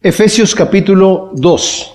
[0.00, 1.94] Efesios capítulo 2.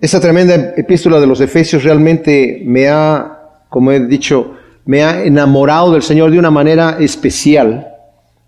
[0.00, 4.54] Esta tremenda epístola de los Efesios realmente me ha, como he dicho,
[4.86, 7.94] me ha enamorado del Señor de una manera especial.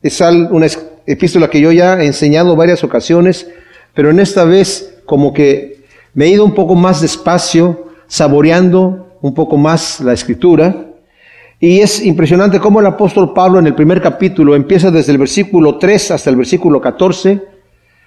[0.02, 0.68] Es una
[1.04, 3.46] epístola que yo ya he enseñado varias ocasiones,
[3.92, 5.84] pero en esta vez como que
[6.14, 10.86] me he ido un poco más despacio, saboreando un poco más la escritura.
[11.60, 15.76] Y es impresionante cómo el apóstol Pablo en el primer capítulo empieza desde el versículo
[15.76, 17.51] 3 hasta el versículo 14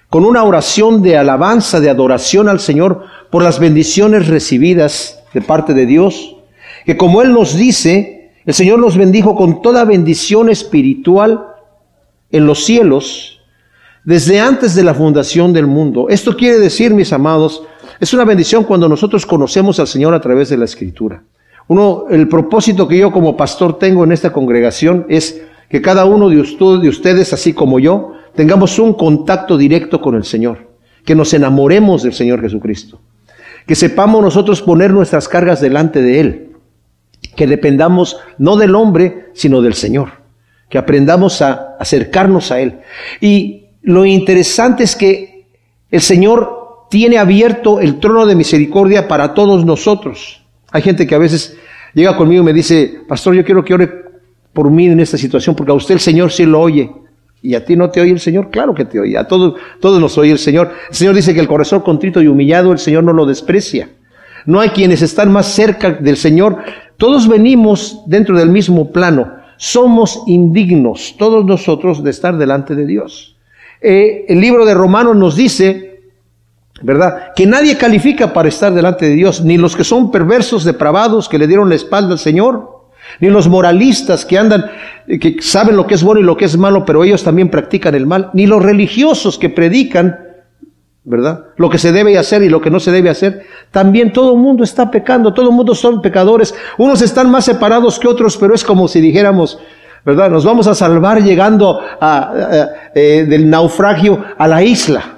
[0.08, 5.74] con una oración de alabanza, de adoración al Señor por las bendiciones recibidas de parte
[5.74, 6.36] de Dios,
[6.84, 11.46] que como Él nos dice, el Señor nos bendijo con toda bendición espiritual
[12.30, 13.40] en los cielos
[14.04, 16.06] desde antes de la fundación del mundo.
[16.08, 17.64] Esto quiere decir, mis amados,
[17.98, 21.22] es una bendición cuando nosotros conocemos al Señor a través de la Escritura.
[21.66, 26.28] Uno, el propósito que yo como pastor tengo en esta congregación es que cada uno
[26.28, 26.38] de
[26.88, 30.70] ustedes, así como yo, tengamos un contacto directo con el Señor,
[31.04, 33.00] que nos enamoremos del Señor Jesucristo,
[33.66, 36.52] que sepamos nosotros poner nuestras cargas delante de Él,
[37.34, 40.10] que dependamos no del hombre, sino del Señor,
[40.68, 42.80] que aprendamos a acercarnos a Él.
[43.20, 45.46] Y lo interesante es que
[45.90, 50.42] el Señor tiene abierto el trono de misericordia para todos nosotros.
[50.70, 51.56] Hay gente que a veces
[51.94, 53.90] llega conmigo y me dice, pastor, yo quiero que ore
[54.52, 56.90] por mí en esta situación, porque a usted el Señor sí lo oye.
[57.42, 58.50] ¿Y a ti no te oye el Señor?
[58.50, 59.16] Claro que te oye.
[59.16, 60.72] A todos, todos nos oye el Señor.
[60.88, 63.90] El Señor dice que el corazón contrito y humillado, el Señor no lo desprecia.
[64.46, 66.58] No hay quienes están más cerca del Señor.
[66.96, 69.34] Todos venimos dentro del mismo plano.
[69.58, 73.36] Somos indignos, todos nosotros, de estar delante de Dios.
[73.80, 76.00] Eh, el libro de Romanos nos dice,
[76.82, 77.32] ¿verdad?
[77.34, 81.38] Que nadie califica para estar delante de Dios, ni los que son perversos, depravados, que
[81.38, 82.75] le dieron la espalda al Señor,
[83.20, 84.64] ni los moralistas que andan,
[85.06, 87.94] que saben lo que es bueno y lo que es malo, pero ellos también practican
[87.94, 90.18] el mal, ni los religiosos que predican,
[91.04, 91.46] ¿verdad?
[91.56, 93.46] Lo que se debe hacer y lo que no se debe hacer.
[93.70, 96.54] También todo el mundo está pecando, todo el mundo son pecadores.
[96.78, 99.58] Unos están más separados que otros, pero es como si dijéramos,
[100.04, 100.30] ¿verdad?
[100.30, 105.16] Nos vamos a salvar llegando a, eh, del naufragio a la isla.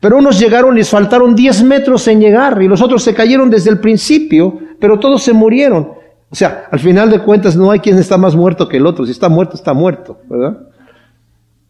[0.00, 3.50] Pero unos llegaron y les faltaron 10 metros en llegar y los otros se cayeron
[3.50, 5.97] desde el principio, pero todos se murieron.
[6.30, 9.04] O sea, al final de cuentas no hay quien está más muerto que el otro.
[9.04, 10.58] Si está muerto, está muerto, ¿verdad?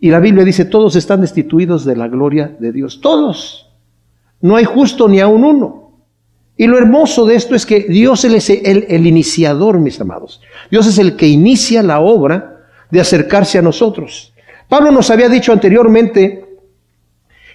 [0.01, 3.01] Y la Biblia dice, todos están destituidos de la gloria de Dios.
[3.01, 3.71] Todos.
[4.41, 5.93] No hay justo ni aun uno.
[6.57, 10.41] Y lo hermoso de esto es que Dios es el, el iniciador, mis amados.
[10.71, 14.33] Dios es el que inicia la obra de acercarse a nosotros.
[14.69, 16.45] Pablo nos había dicho anteriormente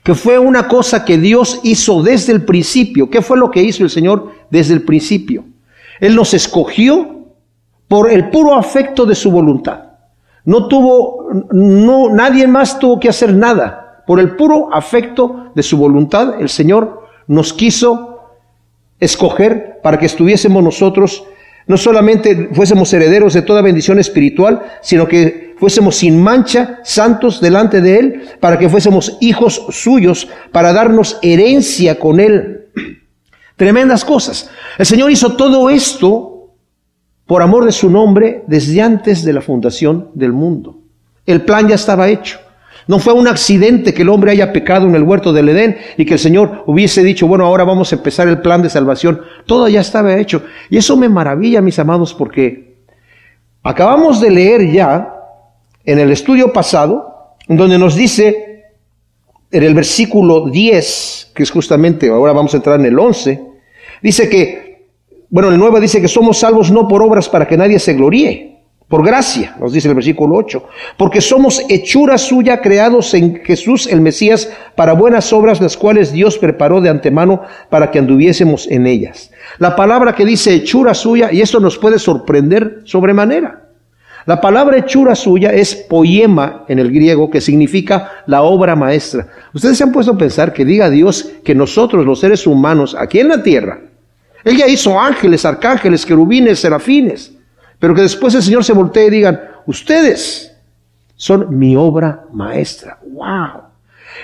[0.03, 3.09] que fue una cosa que Dios hizo desde el principio.
[3.09, 5.45] ¿Qué fue lo que hizo el Señor desde el principio?
[6.03, 7.29] Él nos escogió
[7.87, 9.91] por el puro afecto de su voluntad.
[10.43, 14.03] No tuvo, no, nadie más tuvo que hacer nada.
[14.05, 18.19] Por el puro afecto de su voluntad, el Señor nos quiso
[18.99, 21.23] escoger para que estuviésemos nosotros,
[21.67, 27.79] no solamente fuésemos herederos de toda bendición espiritual, sino que fuésemos sin mancha, santos delante
[27.79, 32.62] de Él, para que fuésemos hijos suyos, para darnos herencia con Él.
[33.55, 34.49] Tremendas cosas.
[34.77, 36.33] El Señor hizo todo esto
[37.25, 40.79] por amor de su nombre desde antes de la fundación del mundo.
[41.25, 42.39] El plan ya estaba hecho.
[42.87, 46.05] No fue un accidente que el hombre haya pecado en el huerto del Edén y
[46.05, 49.21] que el Señor hubiese dicho, bueno, ahora vamos a empezar el plan de salvación.
[49.45, 50.43] Todo ya estaba hecho.
[50.69, 52.75] Y eso me maravilla, mis amados, porque
[53.61, 55.13] acabamos de leer ya
[55.85, 58.52] en el estudio pasado, donde nos dice
[59.53, 63.39] en el versículo 10, que es justamente, ahora vamos a entrar en el 11,
[64.01, 64.87] dice que,
[65.29, 68.53] bueno, el 9 dice que somos salvos no por obras para que nadie se gloríe,
[68.87, 70.65] por gracia, nos dice el versículo 8,
[70.97, 76.39] porque somos hechura suya creados en Jesús el Mesías para buenas obras, las cuales Dios
[76.39, 79.31] preparó de antemano para que anduviésemos en ellas.
[79.59, 83.62] La palabra que dice hechura suya, y esto nos puede sorprender sobremanera.
[84.25, 89.27] La palabra hechura suya es poema en el griego, que significa la obra maestra.
[89.53, 93.19] Ustedes se han puesto a pensar que diga Dios que nosotros, los seres humanos, aquí
[93.19, 93.81] en la tierra,
[94.43, 97.33] Él ya hizo ángeles, arcángeles, querubines, serafines,
[97.79, 100.55] pero que después el Señor se voltee y digan, ustedes
[101.15, 102.99] son mi obra maestra.
[103.05, 103.63] ¡Wow!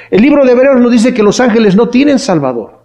[0.10, 2.80] El libro de Hebreos nos dice que los ángeles no tienen Salvador.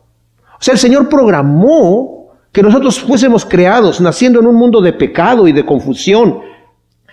[0.55, 5.49] O sea, el Señor programó que nosotros fuésemos creados, naciendo en un mundo de pecado
[5.49, 6.41] y de confusión,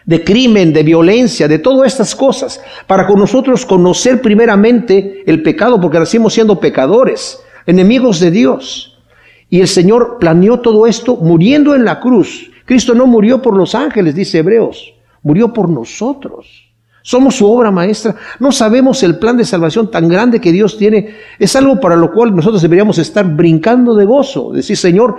[0.06, 5.80] de crimen, de violencia, de todas estas cosas, para con nosotros conocer primeramente el pecado,
[5.80, 8.98] porque nacimos siendo pecadores, enemigos de Dios.
[9.50, 12.50] Y el Señor planeó todo esto muriendo en la cruz.
[12.66, 16.70] Cristo no murió por los ángeles, dice Hebreos, murió por nosotros.
[17.04, 18.16] Somos su obra maestra.
[18.40, 21.16] No sabemos el plan de salvación tan grande que Dios tiene.
[21.40, 24.52] Es algo para lo cual nosotros deberíamos estar brincando de gozo.
[24.52, 25.18] Decir, Señor,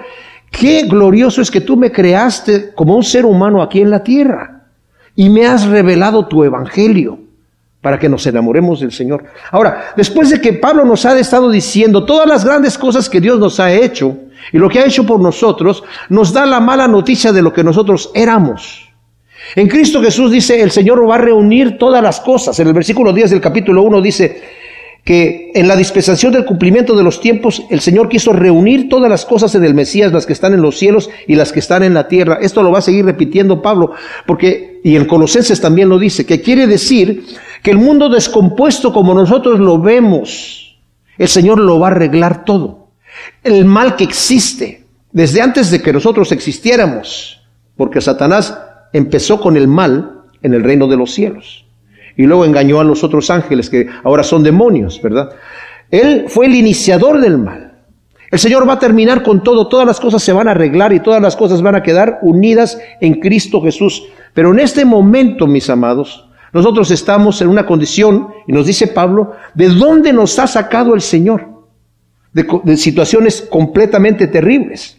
[0.50, 4.62] qué glorioso es que tú me creaste como un ser humano aquí en la tierra
[5.17, 7.19] y me has revelado tu evangelio
[7.81, 9.25] para que nos enamoremos del Señor.
[9.50, 13.38] Ahora, después de que Pablo nos ha estado diciendo todas las grandes cosas que Dios
[13.38, 14.17] nos ha hecho
[14.53, 17.64] y lo que ha hecho por nosotros, nos da la mala noticia de lo que
[17.64, 18.88] nosotros éramos.
[19.56, 22.58] En Cristo Jesús dice, el Señor va a reunir todas las cosas.
[22.61, 24.41] En el versículo 10 del capítulo 1 dice
[25.05, 29.25] que en la dispensación del cumplimiento de los tiempos, el Señor quiso reunir todas las
[29.25, 31.94] cosas en el Mesías, las que están en los cielos y las que están en
[31.94, 32.38] la tierra.
[32.41, 33.93] Esto lo va a seguir repitiendo Pablo,
[34.26, 37.25] porque, y en Colosenses también lo dice, que quiere decir
[37.62, 40.76] que el mundo descompuesto como nosotros lo vemos,
[41.19, 42.88] el Señor lo va a arreglar todo.
[43.44, 47.40] El mal que existe, desde antes de que nosotros existiéramos,
[47.76, 48.58] porque Satanás
[48.93, 51.64] empezó con el mal en el reino de los cielos.
[52.17, 55.31] Y luego engañó a los otros ángeles que ahora son demonios, ¿verdad?
[55.90, 57.73] Él fue el iniciador del mal.
[58.31, 61.00] El Señor va a terminar con todo, todas las cosas se van a arreglar y
[61.00, 64.05] todas las cosas van a quedar unidas en Cristo Jesús.
[64.34, 69.32] Pero en este momento, mis amados, nosotros estamos en una condición, y nos dice Pablo,
[69.55, 71.49] ¿de dónde nos ha sacado el Señor?
[72.32, 74.99] De, situaciones completamente terribles.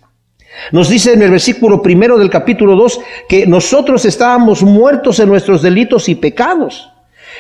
[0.72, 5.64] Nos dice en el versículo primero del capítulo 2 que nosotros estábamos muertos en nuestros
[5.64, 6.92] delitos y pecados,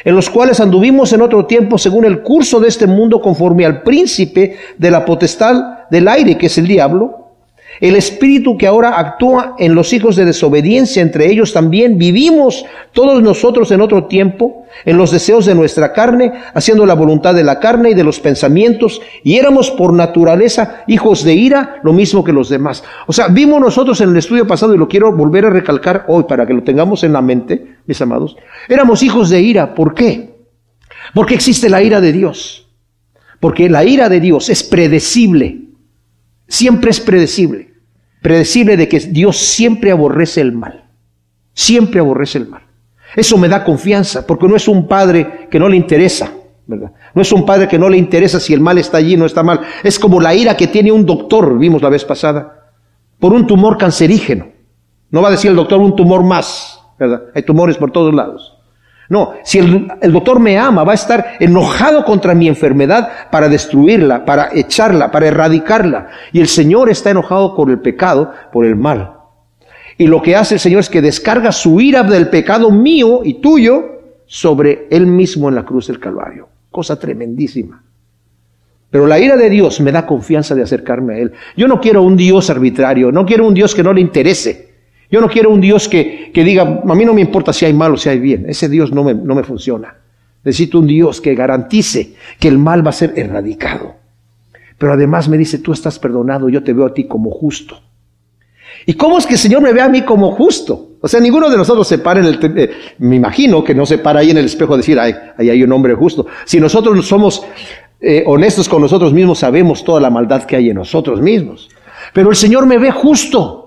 [0.03, 3.83] en los cuales anduvimos en otro tiempo según el curso de este mundo conforme al
[3.83, 7.22] príncipe de la potestad del aire, que es el diablo,
[7.79, 13.21] el espíritu que ahora actúa en los hijos de desobediencia, entre ellos también vivimos todos
[13.21, 17.59] nosotros en otro tiempo, en los deseos de nuestra carne, haciendo la voluntad de la
[17.59, 22.33] carne y de los pensamientos, y éramos por naturaleza hijos de ira, lo mismo que
[22.33, 22.83] los demás.
[23.07, 26.23] O sea, vimos nosotros en el estudio pasado, y lo quiero volver a recalcar hoy
[26.23, 28.35] para que lo tengamos en la mente, mis amados,
[28.69, 29.73] éramos hijos de ira.
[29.75, 30.33] ¿Por qué?
[31.13, 32.67] Porque existe la ira de Dios.
[33.39, 35.63] Porque la ira de Dios es predecible
[36.47, 37.73] siempre es predecible.
[38.21, 40.89] Predecible de que Dios siempre aborrece el mal.
[41.53, 42.63] Siempre aborrece el mal.
[43.15, 46.31] Eso me da confianza, porque no es un padre que no le interesa,
[46.65, 46.91] ¿verdad?
[47.13, 49.43] No es un padre que no le interesa si el mal está allí, no está
[49.43, 49.61] mal.
[49.83, 52.71] Es como la ira que tiene un doctor, vimos la vez pasada,
[53.19, 54.47] por un tumor cancerígeno.
[55.11, 57.25] No va a decir el doctor un tumor más, ¿verdad?
[57.35, 58.52] Hay tumores por todos lados.
[59.09, 64.25] No, si el, doctor me ama, va a estar enojado contra mi enfermedad para destruirla,
[64.25, 66.09] para echarla, para erradicarla.
[66.31, 69.17] Y el Señor está enojado por el pecado, por el mal.
[69.97, 73.35] Y lo que hace el Señor es que descarga su ira del pecado mío y
[73.35, 76.47] tuyo sobre Él mismo en la cruz del Calvario.
[76.71, 77.83] Cosa tremendísima.
[78.89, 81.33] Pero la ira de Dios me da confianza de acercarme a Él.
[81.57, 84.72] Yo no quiero un Dios arbitrario, no quiero un Dios que no le interese.
[85.11, 87.93] Yo no quiero un Dios que, diga, a mí no me importa si hay mal
[87.93, 88.45] o si hay bien.
[88.47, 89.95] Ese Dios no me, no me funciona.
[90.43, 93.95] Necesito un Dios que garantice que el mal va a ser erradicado.
[94.77, 97.79] Pero además me dice, tú estás perdonado, yo te veo a ti como justo.
[98.85, 100.89] ¿Y cómo es que el Señor me ve a mí como justo?
[100.99, 102.57] O sea, ninguno de nosotros se para en el...
[102.57, 105.49] Eh, me imagino que no se para ahí en el espejo a decir, ay, ahí
[105.49, 106.25] hay un hombre justo.
[106.45, 107.45] Si nosotros somos
[108.01, 111.69] eh, honestos con nosotros mismos, sabemos toda la maldad que hay en nosotros mismos.
[112.13, 113.62] Pero el Señor me ve justo.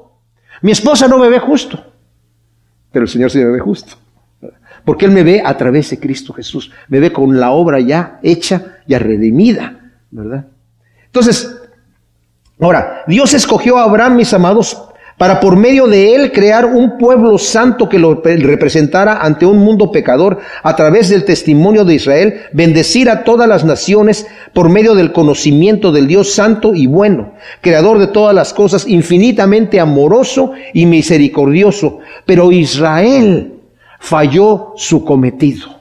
[0.62, 1.82] Mi esposa no me ve justo,
[2.92, 3.96] pero el Señor sí me ve justo.
[4.84, 6.70] Porque Él me ve a través de Cristo Jesús.
[6.88, 10.46] Me ve con la obra ya hecha, ya redimida, ¿verdad?
[11.06, 11.60] Entonces,
[12.60, 14.85] ahora, Dios escogió a Abraham, mis amados,
[15.16, 19.90] para por medio de él crear un pueblo santo que lo representara ante un mundo
[19.90, 25.12] pecador a través del testimonio de Israel, bendecir a todas las naciones por medio del
[25.12, 27.32] conocimiento del Dios santo y bueno,
[27.62, 32.00] creador de todas las cosas, infinitamente amoroso y misericordioso.
[32.26, 33.54] Pero Israel
[33.98, 35.76] falló su cometido.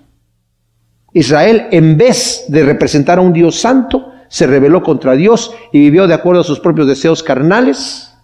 [1.12, 6.08] Israel, en vez de representar a un Dios santo, se rebeló contra Dios y vivió
[6.08, 8.15] de acuerdo a sus propios deseos carnales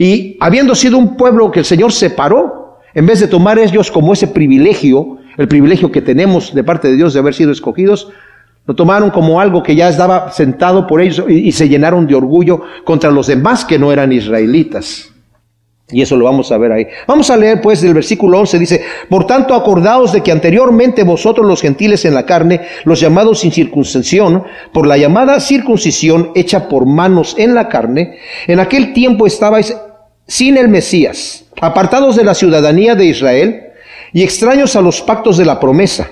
[0.00, 4.14] y habiendo sido un pueblo que el Señor separó, en vez de tomar ellos como
[4.14, 8.08] ese privilegio, el privilegio que tenemos de parte de Dios de haber sido escogidos,
[8.64, 12.62] lo tomaron como algo que ya estaba sentado por ellos y, se llenaron de orgullo
[12.82, 15.12] contra los demás que no eran israelitas.
[15.90, 16.86] Y eso lo vamos a ver ahí.
[17.06, 21.46] Vamos a leer pues del versículo 11, dice, por tanto acordaos de que anteriormente vosotros
[21.46, 26.86] los gentiles en la carne, los llamados sin circuncisión, por la llamada circuncisión hecha por
[26.86, 28.16] manos en la carne,
[28.46, 29.76] en aquel tiempo estabais
[30.30, 33.62] sin el Mesías, apartados de la ciudadanía de Israel
[34.12, 36.08] y extraños a los pactos de la promesa,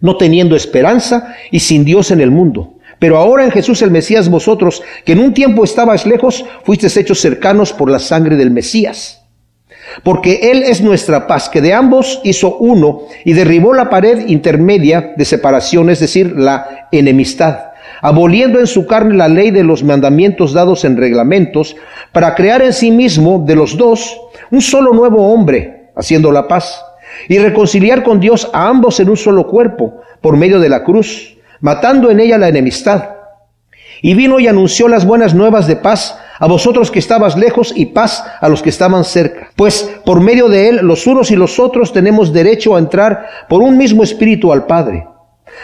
[0.00, 2.74] no teniendo esperanza y sin Dios en el mundo.
[3.00, 7.18] Pero ahora en Jesús el Mesías vosotros, que en un tiempo estabais lejos, fuisteis hechos
[7.18, 9.24] cercanos por la sangre del Mesías,
[10.04, 15.14] porque Él es nuestra paz, que de ambos hizo uno y derribó la pared intermedia
[15.16, 17.71] de separación, es decir, la enemistad,
[18.02, 21.76] aboliendo en su carne la ley de los mandamientos dados en reglamentos,
[22.12, 26.84] para crear en sí mismo de los dos un solo nuevo hombre, haciendo la paz,
[27.28, 31.38] y reconciliar con Dios a ambos en un solo cuerpo, por medio de la cruz,
[31.60, 33.10] matando en ella la enemistad.
[34.02, 37.86] Y vino y anunció las buenas nuevas de paz a vosotros que estabas lejos y
[37.86, 39.50] paz a los que estaban cerca.
[39.54, 43.62] Pues por medio de él los unos y los otros tenemos derecho a entrar por
[43.62, 45.06] un mismo espíritu al Padre.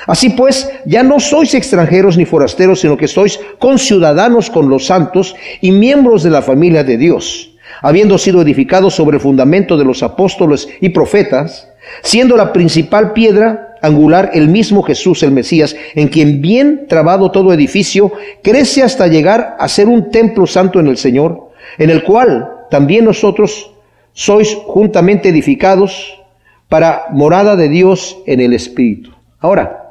[0.07, 5.35] Así pues, ya no sois extranjeros ni forasteros, sino que sois conciudadanos con los santos
[5.61, 10.03] y miembros de la familia de Dios, habiendo sido edificados sobre el fundamento de los
[10.03, 11.69] apóstoles y profetas,
[12.03, 17.53] siendo la principal piedra angular el mismo Jesús el Mesías, en quien bien trabado todo
[17.53, 22.49] edificio crece hasta llegar a ser un templo santo en el Señor, en el cual
[22.71, 23.73] también nosotros
[24.13, 26.19] sois juntamente edificados
[26.69, 29.18] para morada de Dios en el Espíritu.
[29.41, 29.89] Ahora,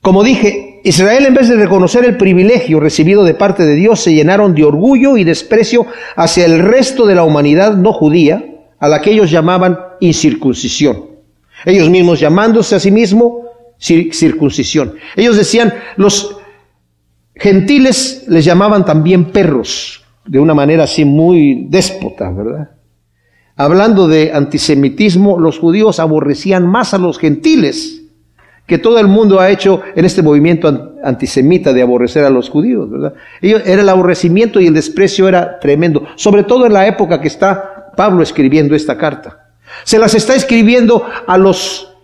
[0.00, 4.14] como dije, Israel en vez de reconocer el privilegio recibido de parte de Dios, se
[4.14, 8.44] llenaron de orgullo y desprecio hacia el resto de la humanidad no judía,
[8.78, 11.06] a la que ellos llamaban incircuncisión.
[11.64, 13.46] Ellos mismos llamándose a sí mismo
[13.78, 14.94] circuncisión.
[15.16, 16.36] Ellos decían, los
[17.34, 22.70] gentiles les llamaban también perros, de una manera así muy déspota, ¿verdad?
[23.56, 28.05] Hablando de antisemitismo, los judíos aborrecían más a los gentiles
[28.66, 32.90] que todo el mundo ha hecho en este movimiento antisemita de aborrecer a los judíos,
[32.90, 33.14] ¿verdad?
[33.40, 37.92] era el aborrecimiento y el desprecio era tremendo, sobre todo en la época que está
[37.96, 39.50] Pablo escribiendo esta carta.
[39.84, 41.94] Se las está escribiendo a los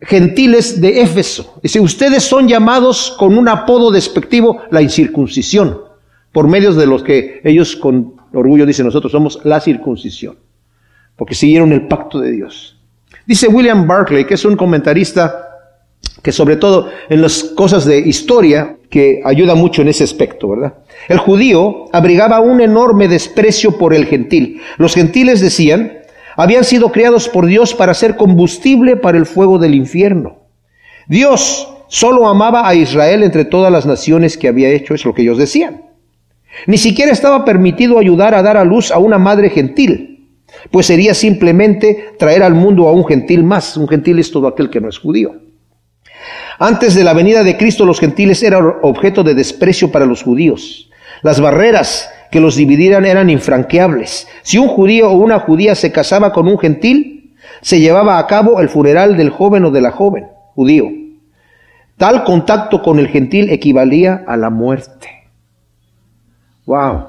[0.00, 1.58] gentiles de Éfeso.
[1.62, 5.80] Dice, ustedes son llamados con un apodo despectivo, la incircuncisión,
[6.30, 10.36] por medios de los que ellos con orgullo dicen, nosotros somos la circuncisión,
[11.16, 12.78] porque siguieron el pacto de Dios.
[13.26, 15.51] Dice William Barclay, que es un comentarista
[16.22, 20.74] que sobre todo en las cosas de historia, que ayuda mucho en ese aspecto, ¿verdad?
[21.08, 24.60] El judío abrigaba un enorme desprecio por el gentil.
[24.78, 25.98] Los gentiles decían,
[26.36, 30.38] habían sido creados por Dios para ser combustible para el fuego del infierno.
[31.08, 35.22] Dios solo amaba a Israel entre todas las naciones que había hecho, es lo que
[35.22, 35.82] ellos decían.
[36.66, 40.28] Ni siquiera estaba permitido ayudar a dar a luz a una madre gentil,
[40.70, 43.76] pues sería simplemente traer al mundo a un gentil más.
[43.76, 45.41] Un gentil es todo aquel que no es judío.
[46.58, 50.90] Antes de la venida de Cristo los gentiles eran objeto de desprecio para los judíos.
[51.22, 54.26] Las barreras que los dividieran eran infranqueables.
[54.42, 58.60] Si un judío o una judía se casaba con un gentil, se llevaba a cabo
[58.60, 60.90] el funeral del joven o de la joven judío.
[61.96, 65.08] Tal contacto con el gentil equivalía a la muerte.
[66.66, 67.08] Wow.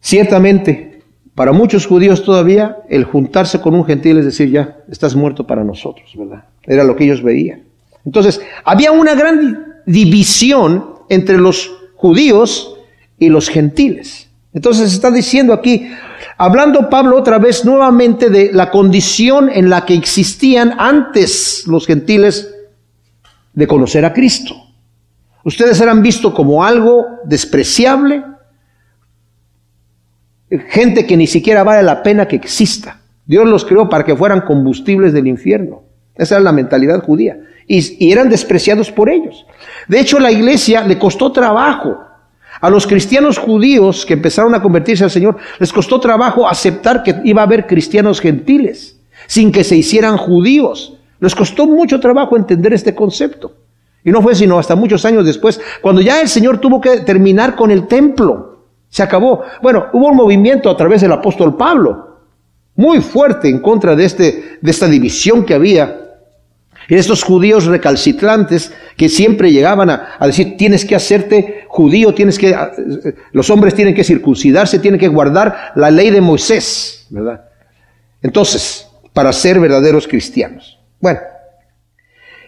[0.00, 1.02] Ciertamente,
[1.34, 5.62] para muchos judíos todavía, el juntarse con un gentil es decir, ya estás muerto para
[5.62, 6.44] nosotros, ¿verdad?
[6.64, 7.62] Era lo que ellos veían.
[8.06, 12.76] Entonces, había una gran división entre los judíos
[13.18, 14.28] y los gentiles.
[14.52, 15.90] Entonces está diciendo aquí,
[16.38, 22.54] hablando Pablo otra vez nuevamente de la condición en la que existían antes los gentiles
[23.52, 24.54] de conocer a Cristo.
[25.44, 28.24] Ustedes eran vistos como algo despreciable,
[30.68, 33.00] gente que ni siquiera vale la pena que exista.
[33.26, 35.85] Dios los creó para que fueran combustibles del infierno.
[36.16, 37.38] Esa era la mentalidad judía.
[37.66, 39.46] Y, y eran despreciados por ellos.
[39.88, 42.06] De hecho, la iglesia le costó trabajo
[42.60, 47.14] a los cristianos judíos que empezaron a convertirse al Señor, les costó trabajo aceptar que
[47.24, 50.96] iba a haber cristianos gentiles, sin que se hicieran judíos.
[51.20, 53.52] Les costó mucho trabajo entender este concepto.
[54.04, 57.56] Y no fue sino hasta muchos años después, cuando ya el Señor tuvo que terminar
[57.56, 58.60] con el templo.
[58.88, 59.42] Se acabó.
[59.62, 62.20] Bueno, hubo un movimiento a través del apóstol Pablo,
[62.76, 66.05] muy fuerte en contra de, este, de esta división que había
[66.88, 72.56] estos judíos recalcitrantes que siempre llegaban a, decir, tienes que hacerte judío, tienes que,
[73.32, 77.44] los hombres tienen que circuncidarse, tienen que guardar la ley de Moisés, ¿verdad?
[78.22, 80.78] Entonces, para ser verdaderos cristianos.
[81.00, 81.20] Bueno,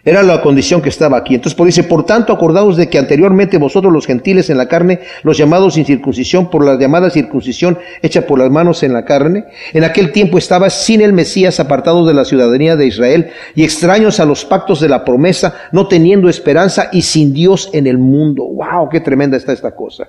[0.05, 1.35] era la condición que estaba aquí.
[1.35, 5.01] Entonces, por dice, por tanto, acordados de que anteriormente vosotros los gentiles en la carne,
[5.23, 9.45] los llamados sin circuncisión por la llamada circuncisión hecha por las manos en la carne,
[9.73, 14.21] en aquel tiempo estaba sin el Mesías apartados de la ciudadanía de Israel y extraños
[14.21, 18.45] a los pactos de la promesa, no teniendo esperanza y sin Dios en el mundo.
[18.45, 18.89] ¡Wow!
[18.89, 20.09] ¡Qué tremenda está esta cosa!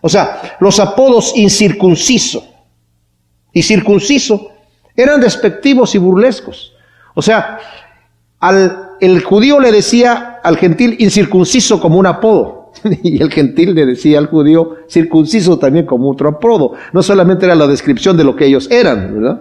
[0.00, 2.44] O sea, los apodos incircunciso
[3.52, 4.50] y circunciso
[4.96, 6.74] eran despectivos y burlescos.
[7.14, 7.58] O sea,
[8.40, 12.70] al el judío le decía al gentil incircunciso como un apodo.
[13.02, 16.74] Y el gentil le decía al judío circunciso también como otro apodo.
[16.92, 19.40] No solamente era la descripción de lo que ellos eran, ¿verdad?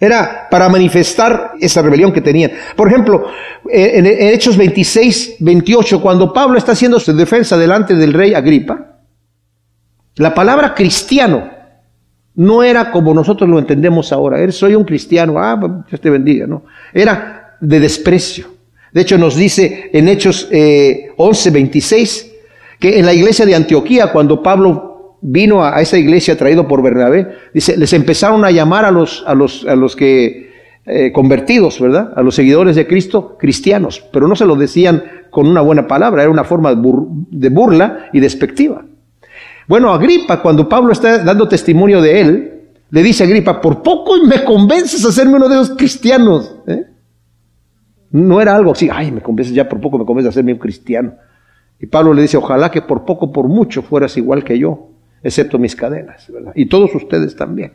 [0.00, 2.50] Era para manifestar esa rebelión que tenían.
[2.74, 3.26] Por ejemplo,
[3.70, 8.98] en, Hechos 26, 28, cuando Pablo está haciendo su defensa delante del rey Agripa,
[10.16, 11.48] la palabra cristiano
[12.34, 14.50] no era como nosotros lo entendemos ahora.
[14.50, 16.64] Soy un cristiano, ah, pues, Dios te bendiga, ¿no?
[16.92, 18.46] Era de desprecio.
[18.92, 22.32] De hecho, nos dice en Hechos eh, 11, 26,
[22.78, 27.28] que en la iglesia de Antioquía, cuando Pablo vino a, esa iglesia traído por Bernabé,
[27.52, 30.48] dice, les empezaron a llamar a los, a los, a los que
[30.86, 32.12] eh, convertidos, ¿verdad?
[32.16, 36.22] A los seguidores de Cristo, cristianos, pero no se lo decían con una buena palabra,
[36.22, 38.86] era una forma de, burla y despectiva.
[39.66, 42.52] Bueno, Agripa, cuando Pablo está dando testimonio de él,
[42.90, 46.56] le dice a Agripa, por poco me convences a hacerme uno de esos cristianos.
[46.66, 46.86] ¿eh?
[48.10, 50.58] No era algo así, ay, me convences ya, por poco me convences a hacerme un
[50.58, 51.14] cristiano.
[51.80, 54.88] Y Pablo le dice, ojalá que por poco, por mucho fueras igual que yo
[55.22, 56.52] excepto mis cadenas, ¿verdad?
[56.54, 57.72] Y todos ustedes también.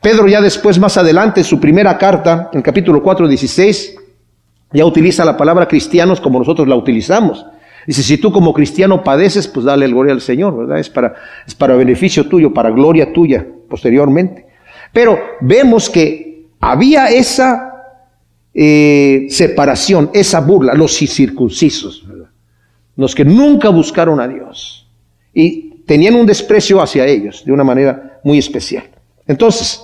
[0.00, 3.96] Pedro ya después, más adelante, en su primera carta, en capítulo 4, 16,
[4.72, 7.46] ya utiliza la palabra cristianos como nosotros la utilizamos.
[7.86, 10.78] Dice, si tú como cristiano padeces, pues dale el gloria al Señor, ¿verdad?
[10.78, 11.14] Es para,
[11.46, 14.46] es para beneficio tuyo, para gloria tuya posteriormente.
[14.92, 17.73] Pero vemos que había esa
[18.54, 22.28] eh, separación, esa burla, los circuncisos, ¿verdad?
[22.96, 24.86] los que nunca buscaron a Dios.
[25.32, 28.84] Y tenían un desprecio hacia ellos de una manera muy especial.
[29.26, 29.82] Entonces,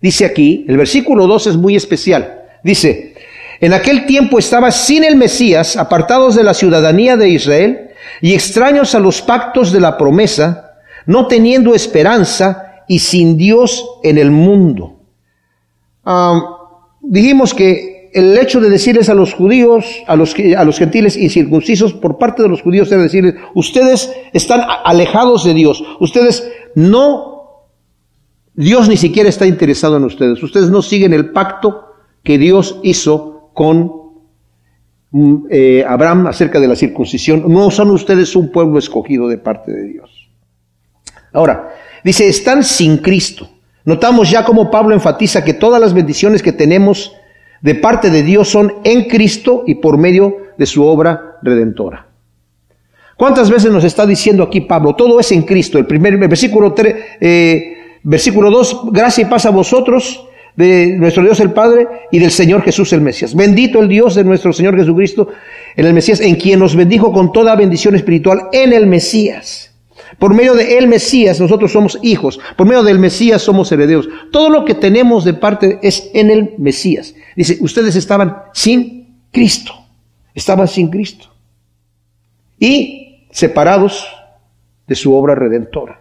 [0.00, 2.42] dice aquí, el versículo 2 es muy especial.
[2.62, 3.14] Dice,
[3.60, 8.94] en aquel tiempo estaba sin el Mesías, apartados de la ciudadanía de Israel y extraños
[8.94, 10.76] a los pactos de la promesa,
[11.06, 15.00] no teniendo esperanza y sin Dios en el mundo.
[16.04, 16.53] Ah,
[17.04, 21.92] dijimos que el hecho de decirles a los judíos, a los, a los gentiles incircuncisos,
[21.94, 27.66] por parte de los judíos era decirles, ustedes están alejados de Dios, ustedes no,
[28.54, 31.86] Dios ni siquiera está interesado en ustedes, ustedes no siguen el pacto
[32.22, 33.92] que Dios hizo con
[35.10, 39.72] mm, eh, Abraham acerca de la circuncisión, no son ustedes un pueblo escogido de parte
[39.72, 40.30] de Dios.
[41.32, 43.48] Ahora, dice, están sin Cristo.
[43.84, 47.14] Notamos ya como Pablo enfatiza que todas las bendiciones que tenemos
[47.60, 52.06] de parte de Dios son en Cristo y por medio de su obra redentora.
[53.16, 54.94] ¿Cuántas veces nos está diciendo aquí Pablo?
[54.94, 55.78] Todo es en Cristo.
[55.78, 61.40] El primer versículo, 3, eh, versículo 2, gracia y paz a vosotros de nuestro Dios
[61.40, 63.34] el Padre y del Señor Jesús el Mesías.
[63.34, 65.28] Bendito el Dios de nuestro Señor Jesucristo
[65.76, 69.73] en el Mesías, en quien nos bendijo con toda bendición espiritual en el Mesías.
[70.24, 72.40] Por medio de el Mesías nosotros somos hijos.
[72.56, 74.08] Por medio del Mesías somos herederos.
[74.32, 77.14] Todo lo que tenemos de parte es en el Mesías.
[77.36, 79.74] Dice, ustedes estaban sin Cristo.
[80.34, 81.26] Estaban sin Cristo.
[82.58, 84.08] Y separados
[84.86, 86.00] de su obra redentora.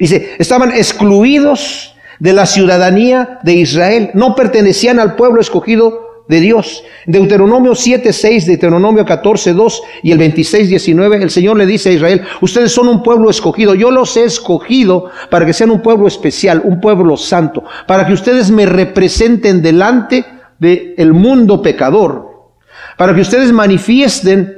[0.00, 4.10] Dice, estaban excluidos de la ciudadanía de Israel.
[4.14, 6.82] No pertenecían al pueblo escogido de Dios.
[7.06, 11.92] Deuteronomio 7, 6, Deuteronomio 14, 2 y el 26, 19, el Señor le dice a
[11.92, 16.08] Israel, ustedes son un pueblo escogido, yo los he escogido para que sean un pueblo
[16.08, 20.24] especial, un pueblo santo, para que ustedes me representen delante
[20.58, 22.50] del mundo pecador,
[22.96, 24.54] para que ustedes manifiesten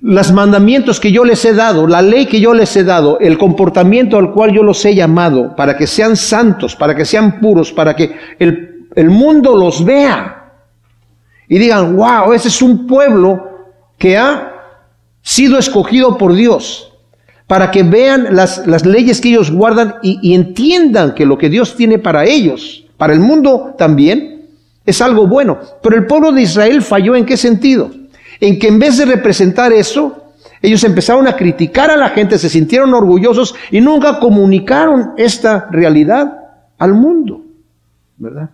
[0.00, 3.36] los mandamientos que yo les he dado, la ley que yo les he dado, el
[3.36, 7.72] comportamiento al cual yo los he llamado, para que sean santos, para que sean puros,
[7.72, 10.54] para que el el mundo los vea
[11.48, 13.48] y digan, wow, ese es un pueblo
[13.96, 14.54] que ha
[15.22, 16.92] sido escogido por Dios
[17.46, 21.76] para que vean las, leyes que ellos guardan y, y entiendan que lo que Dios
[21.76, 24.48] tiene para ellos, para el mundo también,
[24.84, 25.58] es algo bueno.
[25.80, 27.92] Pero el pueblo de Israel falló en qué sentido?
[28.40, 32.48] En que en vez de representar eso, ellos empezaron a criticar a la gente, se
[32.48, 36.36] sintieron orgullosos y nunca comunicaron esta realidad
[36.78, 37.44] al mundo,
[38.16, 38.50] ¿verdad?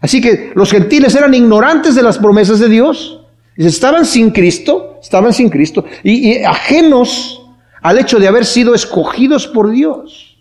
[0.00, 3.20] Así que los gentiles eran ignorantes de las promesas de Dios.
[3.56, 7.42] Estaban sin Cristo, estaban sin Cristo y, ajenos
[7.80, 10.38] al hecho de haber sido escogidos por Dios.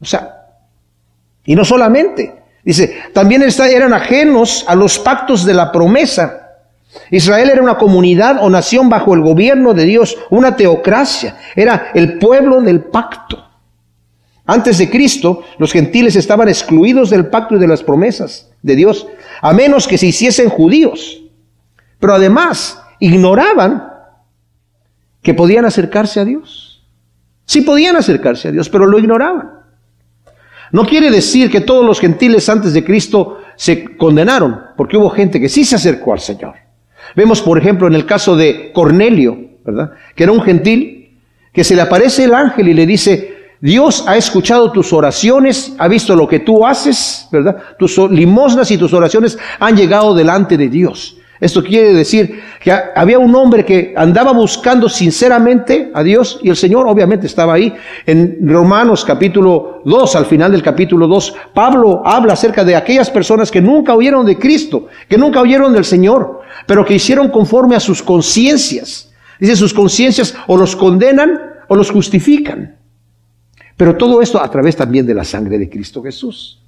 [0.00, 0.46] O sea,
[1.44, 6.42] y no solamente, dice, también eran ajenos a los pactos de la promesa.
[7.10, 12.18] Israel era una comunidad o nación bajo el gobierno de Dios, una teocracia, era el
[12.18, 13.42] pueblo del pacto.
[14.46, 19.06] Antes de Cristo, los gentiles estaban excluidos del pacto y de las promesas de Dios,
[19.42, 21.22] a menos que se hiciesen judíos.
[21.98, 23.92] Pero además, ignoraban
[25.22, 26.84] que podían acercarse a Dios.
[27.44, 29.50] Sí podían acercarse a Dios, pero lo ignoraban.
[30.70, 35.40] No quiere decir que todos los gentiles antes de Cristo se condenaron, porque hubo gente
[35.40, 36.54] que sí se acercó al Señor.
[37.14, 39.92] Vemos, por ejemplo, en el caso de Cornelio, ¿verdad?
[40.14, 41.18] Que era un gentil,
[41.52, 45.88] que se le aparece el ángel y le dice, Dios ha escuchado tus oraciones, ha
[45.88, 47.56] visto lo que tú haces, ¿verdad?
[47.78, 51.16] Tus limosnas y tus oraciones han llegado delante de Dios.
[51.38, 56.56] Esto quiere decir que había un hombre que andaba buscando sinceramente a Dios y el
[56.56, 57.74] Señor obviamente estaba ahí.
[58.06, 63.50] En Romanos capítulo 2, al final del capítulo 2, Pablo habla acerca de aquellas personas
[63.50, 67.80] que nunca oyeron de Cristo, que nunca oyeron del Señor, pero que hicieron conforme a
[67.80, 69.12] sus conciencias.
[69.38, 71.38] Dice, sus conciencias o los condenan
[71.68, 72.76] o los justifican.
[73.76, 76.60] Pero todo esto a través también de la sangre de Cristo Jesús.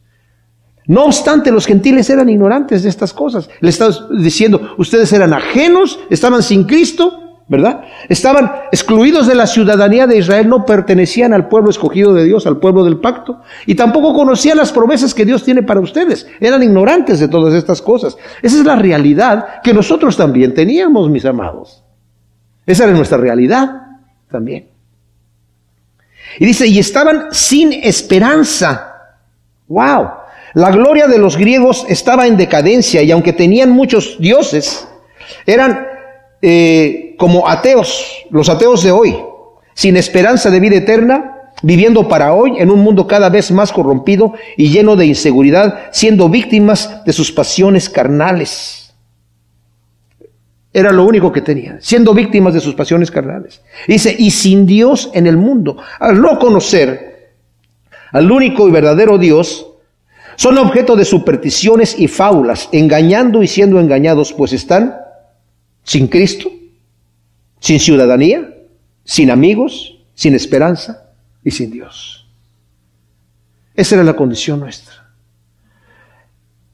[0.87, 3.51] No obstante, los gentiles eran ignorantes de estas cosas.
[3.61, 7.83] Le estaba diciendo, ustedes eran ajenos, estaban sin Cristo, ¿verdad?
[8.09, 12.59] Estaban excluidos de la ciudadanía de Israel, no pertenecían al pueblo escogido de Dios, al
[12.59, 16.27] pueblo del pacto, y tampoco conocían las promesas que Dios tiene para ustedes.
[16.40, 18.16] Eran ignorantes de todas estas cosas.
[18.42, 21.85] Esa es la realidad que nosotros también teníamos, mis amados.
[22.64, 23.71] Esa era nuestra realidad
[24.31, 24.77] también.
[26.38, 28.94] Y dice, y estaban sin esperanza.
[29.68, 30.10] ¡Wow!
[30.54, 34.88] La gloria de los griegos estaba en decadencia y aunque tenían muchos dioses,
[35.46, 35.86] eran
[36.40, 39.16] eh, como ateos, los ateos de hoy,
[39.74, 44.34] sin esperanza de vida eterna, viviendo para hoy en un mundo cada vez más corrompido
[44.56, 48.88] y lleno de inseguridad, siendo víctimas de sus pasiones carnales.
[50.72, 53.62] Era lo único que tenían, siendo víctimas de sus pasiones carnales.
[53.87, 57.09] Dice, y sin Dios en el mundo, al no conocer
[58.12, 59.66] al único y verdadero Dios,
[60.37, 64.96] son objeto de supersticiones y fábulas, engañando y siendo engañados, pues están
[65.83, 66.50] sin Cristo,
[67.61, 68.54] sin ciudadanía,
[69.04, 71.11] sin amigos, sin esperanza
[71.42, 72.28] y sin Dios.
[73.74, 74.97] Esa era la condición nuestra.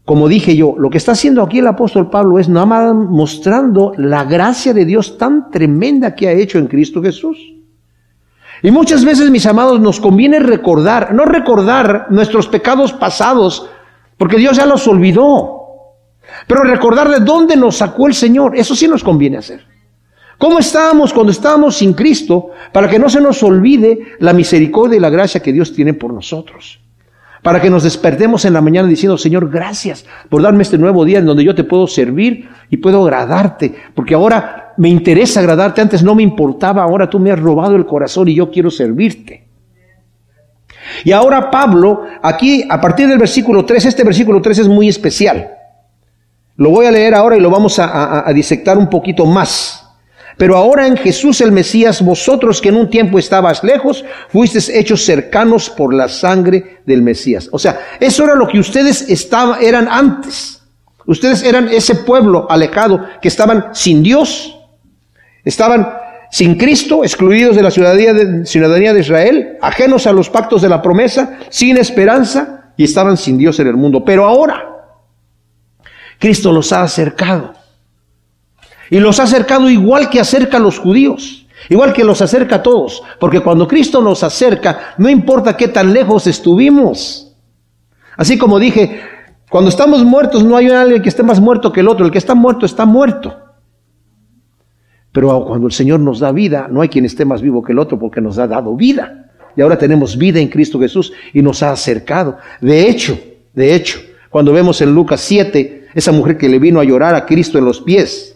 [0.05, 4.25] Como dije yo, lo que está haciendo aquí el apóstol Pablo es nada mostrando la
[4.25, 7.39] gracia de Dios tan tremenda que ha hecho en Cristo Jesús.
[8.63, 13.69] Y muchas veces, mis amados, nos conviene recordar, no recordar nuestros pecados pasados,
[14.19, 15.63] porque Dios ya los olvidó,
[16.47, 19.67] pero recordar de dónde nos sacó el Señor, eso sí nos conviene hacer.
[20.37, 22.51] ¿Cómo estábamos cuando estábamos sin Cristo?
[22.73, 26.13] Para que no se nos olvide la misericordia y la gracia que Dios tiene por
[26.13, 26.84] nosotros.
[27.45, 31.19] Para que nos despertemos en la mañana diciendo, Señor, gracias por darme este nuevo día
[31.19, 33.75] en donde yo te puedo servir y puedo agradarte.
[33.95, 37.85] Porque ahora me interesa agradarte, antes no me importaba, ahora tú me has robado el
[37.85, 39.47] corazón y yo quiero servirte.
[41.05, 45.51] Y ahora Pablo, aquí a partir del versículo 3, este versículo 3 es muy especial.
[46.57, 49.84] Lo voy a leer ahora y lo vamos a, disectar un poquito más.
[50.37, 55.05] Pero ahora en Jesús el Mesías, vosotros que en un tiempo estabas lejos, fuisteis hechos
[55.05, 57.49] cercanos por la sangre del Mesías.
[57.53, 60.61] O sea, eso era lo que ustedes estaban, eran antes.
[61.07, 64.55] Ustedes eran ese pueblo alejado que estaban sin Dios,
[65.45, 65.87] Estaban
[66.31, 70.69] sin Cristo, excluidos de la ciudadanía de, ciudadanía de Israel, ajenos a los pactos de
[70.69, 74.05] la promesa, sin esperanza y estaban sin Dios en el mundo.
[74.05, 74.71] Pero ahora
[76.19, 77.53] Cristo los ha acercado.
[78.91, 82.63] Y los ha acercado igual que acerca a los judíos, igual que los acerca a
[82.63, 83.03] todos.
[83.19, 87.35] Porque cuando Cristo nos acerca, no importa qué tan lejos estuvimos.
[88.17, 89.01] Así como dije,
[89.51, 92.05] cuando estamos muertos no hay alguien que esté más muerto que el otro.
[92.05, 93.35] El que está muerto está muerto.
[95.13, 97.79] Pero cuando el Señor nos da vida, no hay quien esté más vivo que el
[97.79, 99.31] otro porque nos ha dado vida.
[99.57, 102.37] Y ahora tenemos vida en Cristo Jesús y nos ha acercado.
[102.61, 103.17] De hecho,
[103.53, 107.25] de hecho, cuando vemos en Lucas 7, esa mujer que le vino a llorar a
[107.25, 108.34] Cristo en los pies,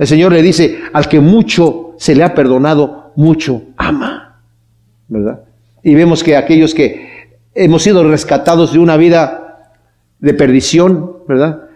[0.00, 4.40] el Señor le dice, al que mucho se le ha perdonado, mucho ama.
[5.08, 5.44] ¿Verdad?
[5.82, 9.74] Y vemos que aquellos que hemos sido rescatados de una vida
[10.18, 11.68] de perdición, ¿verdad?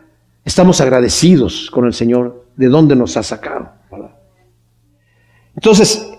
[0.42, 3.68] Estamos agradecidos con el Señor de dónde nos ha sacado.
[5.54, 6.10] Entonces,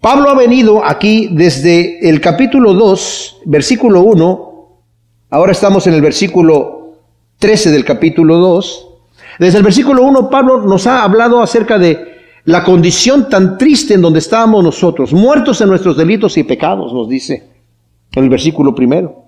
[0.00, 4.80] Pablo ha venido aquí desde el capítulo 2, versículo 1,
[5.30, 6.96] ahora estamos en el versículo
[7.38, 8.93] 13 del capítulo 2.
[9.38, 14.02] Desde el versículo 1 Pablo nos ha hablado acerca de la condición tan triste en
[14.02, 17.50] donde estábamos nosotros, muertos en nuestros delitos y pecados, nos dice
[18.12, 19.24] en el versículo primero.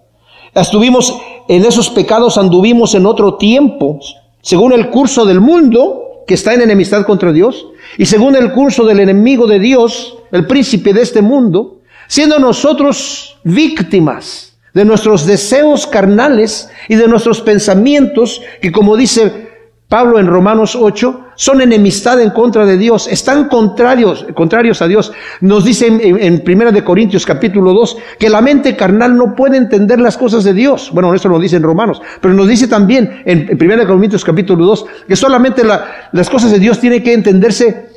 [0.55, 4.01] Estuvimos en esos pecados, anduvimos en otro tiempo,
[4.41, 7.67] según el curso del mundo, que está en enemistad contra Dios,
[7.99, 13.39] y según el curso del enemigo de Dios, el príncipe de este mundo, siendo nosotros
[13.45, 19.46] víctimas de nuestros deseos carnales y de nuestros pensamientos, que como dice
[19.89, 25.13] Pablo en Romanos 8, son enemistad en contra de Dios, están contrarios, contrarios a Dios.
[25.41, 30.01] Nos dice en, Primera de Corintios capítulo 2 que la mente carnal no puede entender
[30.01, 30.91] las cosas de Dios.
[30.93, 34.25] Bueno, eso lo dice en Romanos, pero nos dice también en, en Primera de Corintios
[34.25, 37.91] capítulo 2 que solamente las cosas de Dios tienen que entenderse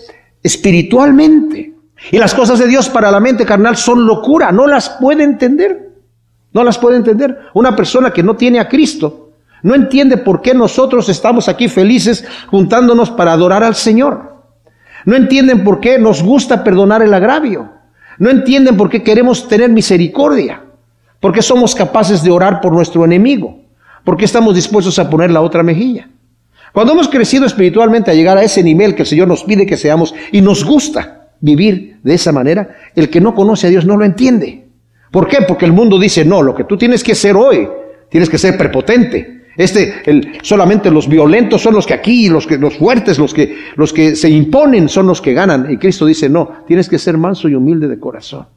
[0.44, 1.74] espiritualmente.
[2.12, 5.90] Y las cosas de Dios para la mente carnal son locura, no las puede entender.
[6.54, 7.38] No las puede entender.
[7.54, 9.29] Una persona que no tiene a Cristo
[9.62, 14.36] no entiende por qué nosotros estamos aquí felices juntándonos para adorar al Señor.
[15.06, 17.70] No entienden por qué nos gusta perdonar el agravio.
[18.18, 20.64] No entienden por qué queremos tener misericordia.
[21.20, 23.60] Por qué somos capaces de orar por nuestro enemigo.
[24.04, 26.10] Por qué estamos dispuestos a poner la otra mejilla.
[26.74, 29.78] Cuando hemos crecido espiritualmente a llegar a ese nivel que el Señor nos pide que
[29.78, 33.98] seamos y nos gusta vivir de esa manera, el que no conoce a Dios no
[33.98, 34.68] lo entiende.
[35.12, 35.40] ¿Por qué?
[35.48, 37.68] Porque el mundo dice, no, lo que tú tienes que ser hoy,
[38.10, 42.58] tienes que ser prepotente, este, el, solamente los violentos son los que aquí, los que,
[42.58, 45.70] los fuertes, los que, los que se imponen son los que ganan.
[45.70, 48.48] Y Cristo dice, no, tienes que ser manso y humilde de corazón.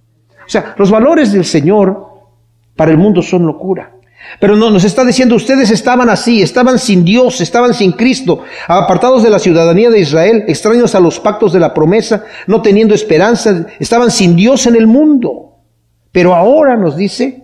[0.46, 2.06] O sea, los valores del Señor
[2.76, 3.96] para el mundo son locura.
[4.38, 9.24] Pero no, nos está diciendo, ustedes estaban así, estaban sin Dios, estaban sin Cristo, apartados
[9.24, 13.66] de la ciudadanía de Israel, extraños a los pactos de la promesa, no teniendo esperanza,
[13.80, 15.56] estaban sin Dios en el mundo.
[16.12, 17.42] Pero ahora nos dice,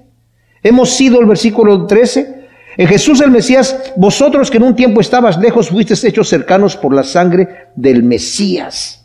[0.62, 2.37] hemos sido el versículo 13,
[2.78, 6.94] en Jesús el Mesías, vosotros que en un tiempo estabas lejos, fuisteis hechos cercanos por
[6.94, 9.04] la sangre del Mesías.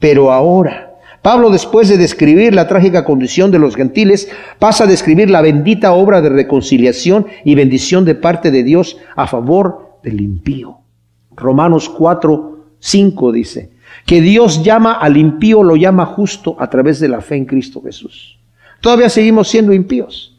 [0.00, 5.30] Pero ahora, Pablo después de describir la trágica condición de los gentiles, pasa a describir
[5.30, 10.78] la bendita obra de reconciliación y bendición de parte de Dios a favor del impío.
[11.36, 13.70] Romanos 4, 5 dice,
[14.04, 17.80] que Dios llama al impío, lo llama justo a través de la fe en Cristo
[17.80, 18.40] Jesús.
[18.80, 20.31] Todavía seguimos siendo impíos.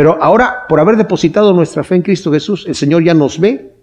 [0.00, 3.74] Pero ahora, por haber depositado nuestra fe en Cristo Jesús, el Señor ya nos ve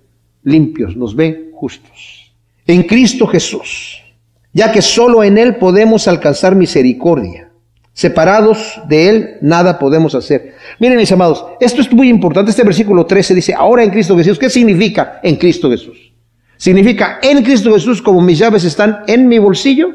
[0.41, 2.33] limpios, nos ve justos.
[2.65, 4.01] En Cristo Jesús,
[4.51, 7.51] ya que solo en Él podemos alcanzar misericordia.
[7.93, 10.55] Separados de Él, nada podemos hacer.
[10.79, 12.49] Miren, mis amados, esto es muy importante.
[12.49, 14.39] Este versículo 13 dice, ahora en Cristo Jesús.
[14.39, 16.13] ¿Qué significa en Cristo Jesús?
[16.55, 19.89] ¿Significa en Cristo Jesús como mis llaves están en mi bolsillo?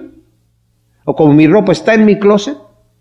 [1.04, 2.56] ¿O como mi ropa está en mi closet?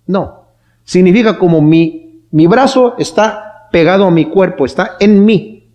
[0.07, 0.47] No.
[0.83, 5.69] Significa como mi mi brazo está pegado a mi cuerpo, está en mí.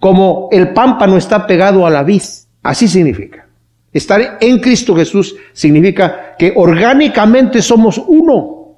[0.00, 2.22] Como el pámpano está pegado a la vid.
[2.62, 3.46] Así significa.
[3.92, 8.76] Estar en Cristo Jesús significa que orgánicamente somos uno.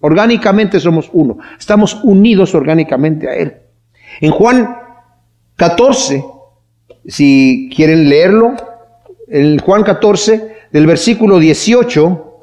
[0.00, 1.38] Orgánicamente somos uno.
[1.58, 3.54] Estamos unidos orgánicamente a Él.
[4.20, 4.76] En Juan
[5.56, 6.24] 14,
[7.06, 8.54] si quieren leerlo,
[9.28, 12.38] en Juan 14, del versículo 18,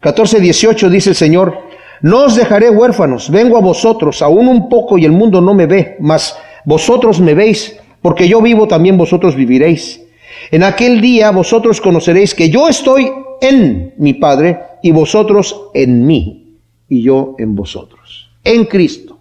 [0.00, 1.58] 14, 18 dice el Señor,
[2.04, 5.64] no os dejaré huérfanos, vengo a vosotros, aún un poco y el mundo no me
[5.64, 6.36] ve, mas
[6.66, 10.02] vosotros me veis, porque yo vivo también vosotros viviréis.
[10.50, 16.58] En aquel día vosotros conoceréis que yo estoy en mi Padre y vosotros en mí
[16.90, 18.30] y yo en vosotros.
[18.44, 19.16] En Cristo.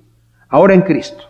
[0.49, 1.23] Ahora en Cristo.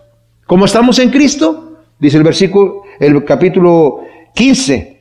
[0.48, 1.82] ¿Cómo estamos en Cristo?
[2.00, 4.02] Dice el versículo, el capítulo
[4.34, 4.93] 15.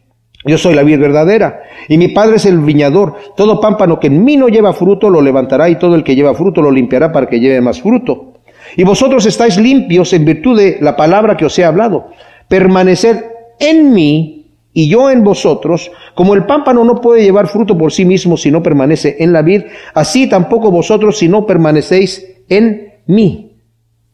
[0.45, 3.15] Yo soy la vid verdadera y mi Padre es el viñador.
[3.37, 6.35] Todo pámpano que en mí no lleva fruto lo levantará y todo el que lleva
[6.35, 8.33] fruto lo limpiará para que lleve más fruto.
[8.77, 12.09] Y vosotros estáis limpios en virtud de la palabra que os he hablado.
[12.49, 13.25] Permaneced
[13.61, 15.91] en mí y yo en vosotros.
[16.15, 19.43] Como el pámpano no puede llevar fruto por sí mismo si no permanece en la
[19.43, 19.63] vid,
[19.95, 23.52] así tampoco vosotros si no permanecéis en mí.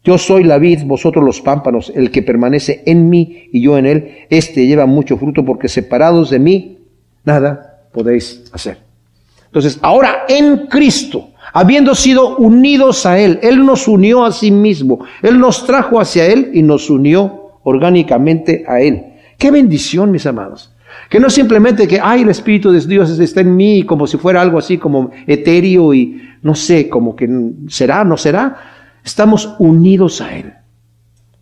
[0.03, 3.85] Yo soy la vid, vosotros los pámpanos, el que permanece en mí y yo en
[3.85, 6.77] él, éste lleva mucho fruto porque separados de mí,
[7.25, 8.77] nada podéis hacer.
[9.47, 15.03] Entonces, ahora en Cristo, habiendo sido unidos a Él, Él nos unió a sí mismo,
[15.23, 19.05] Él nos trajo hacia Él y nos unió orgánicamente a Él.
[19.37, 20.71] Qué bendición, mis amados.
[21.09, 24.41] Que no simplemente que, ay, el Espíritu de Dios está en mí, como si fuera
[24.41, 27.27] algo así como etéreo y no sé, como que
[27.67, 30.53] será, no será Estamos unidos a Él.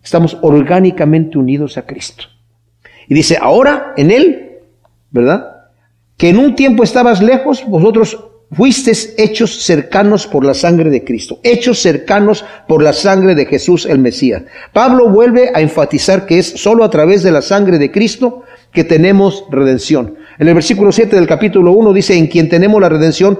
[0.02, 2.24] Estamos orgánicamente unidos a Cristo.
[3.08, 4.58] Y dice, ahora en Él,
[5.10, 5.66] ¿verdad?
[6.16, 8.18] Que en un tiempo estabas lejos, vosotros
[8.50, 13.84] fuisteis hechos cercanos por la sangre de Cristo, hechos cercanos por la sangre de Jesús
[13.86, 14.42] el Mesías.
[14.72, 18.84] Pablo vuelve a enfatizar que es solo a través de la sangre de Cristo que
[18.84, 20.16] tenemos redención.
[20.38, 23.38] En el versículo 7 del capítulo 1 dice, en quien tenemos la redención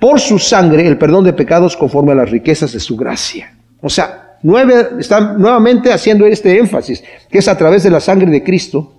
[0.00, 3.54] por su sangre, el perdón de pecados conforme a las riquezas de su gracia.
[3.80, 8.30] O sea, nueve, están nuevamente haciendo este énfasis, que es a través de la sangre
[8.30, 8.94] de Cristo,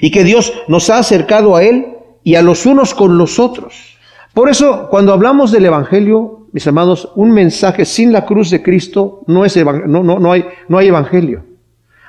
[0.00, 1.86] y que Dios nos ha acercado a Él
[2.22, 3.96] y a los unos con los otros.
[4.32, 9.22] Por eso, cuando hablamos del Evangelio, mis amados, un mensaje sin la cruz de Cristo
[9.26, 11.44] no, es no, no, no, hay, no hay Evangelio.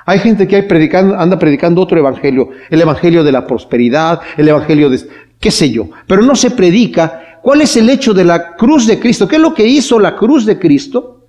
[0.06, 4.48] Hay gente que hay predicando, anda predicando otro evangelio, el evangelio de la prosperidad, el
[4.48, 5.00] evangelio de
[5.40, 8.98] qué sé yo, pero no se predica cuál es el hecho de la cruz de
[8.98, 11.28] Cristo, qué es lo que hizo la cruz de Cristo,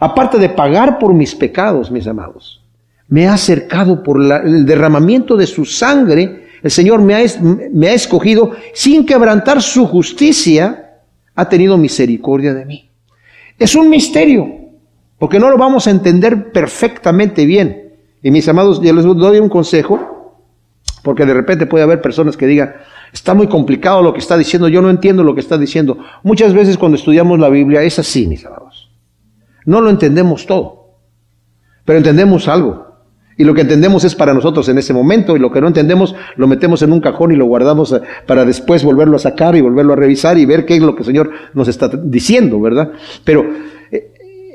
[0.00, 2.62] aparte de pagar por mis pecados, mis amados.
[3.08, 7.92] Me ha acercado por el derramamiento de su sangre, el Señor me ha, me ha
[7.92, 10.94] escogido sin quebrantar su justicia,
[11.34, 12.88] ha tenido misericordia de mí.
[13.58, 14.48] Es un misterio,
[15.18, 17.96] porque no lo vamos a entender perfectamente bien.
[18.22, 20.38] Y mis amados, yo les doy un consejo,
[21.02, 22.76] porque de repente puede haber personas que digan,
[23.12, 25.98] está muy complicado lo que está diciendo, yo no entiendo lo que está diciendo.
[26.22, 28.90] Muchas veces cuando estudiamos la Biblia es así, mis amados.
[29.64, 30.96] No lo entendemos todo,
[31.84, 32.90] pero entendemos algo.
[33.36, 36.14] Y lo que entendemos es para nosotros en ese momento, y lo que no entendemos
[36.36, 39.62] lo metemos en un cajón y lo guardamos eh, para después volverlo a sacar y
[39.62, 42.92] volverlo a revisar y ver qué es lo que el Señor nos está diciendo, ¿verdad?
[43.24, 43.46] Pero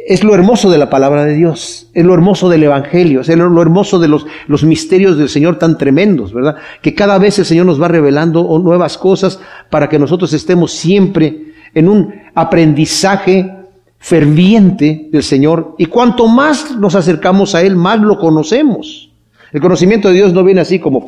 [0.07, 3.61] es lo hermoso de la palabra de Dios, es lo hermoso del Evangelio, es lo
[3.61, 6.57] hermoso de los, misterios del Señor tan tremendos, ¿verdad?
[6.83, 9.39] Que cada vez el Señor nos va revelando nuevas cosas
[9.71, 13.51] para que nosotros estemos siempre en un aprendizaje
[13.97, 19.09] ferviente del Señor y cuanto más nos acercamos a Él, más lo conocemos.
[19.51, 21.07] El conocimiento de Dios no viene así como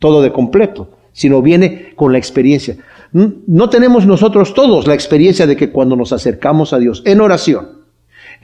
[0.00, 2.78] todo de completo, sino viene con la experiencia.
[3.12, 7.83] No tenemos nosotros todos la experiencia de que cuando nos acercamos a Dios en oración,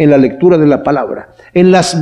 [0.01, 1.95] en la lectura de la palabra, en las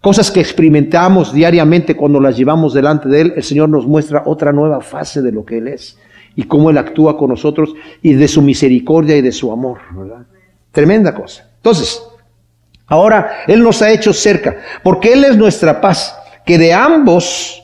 [0.00, 4.50] cosas que experimentamos diariamente cuando las llevamos delante de Él, el Señor nos muestra otra
[4.52, 5.96] nueva fase de lo que Él es
[6.34, 9.78] y cómo Él actúa con nosotros y de su misericordia y de su amor.
[10.72, 11.48] Tremenda cosa.
[11.58, 12.02] Entonces,
[12.88, 17.62] ahora Él nos ha hecho cerca, porque Él es nuestra paz, que de ambos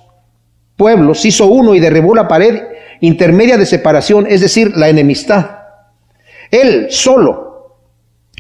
[0.77, 2.63] pueblos hizo uno y derribó la pared
[3.01, 5.51] intermedia de separación, es decir, la enemistad.
[6.49, 7.52] Él solo,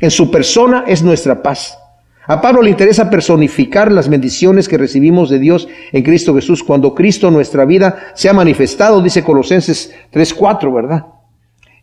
[0.03, 1.79] en su persona, es nuestra paz.
[2.27, 6.95] A Pablo le interesa personificar las bendiciones que recibimos de Dios en Cristo Jesús cuando
[6.95, 11.07] Cristo nuestra vida se ha manifestado, dice Colosenses 3.4, ¿verdad?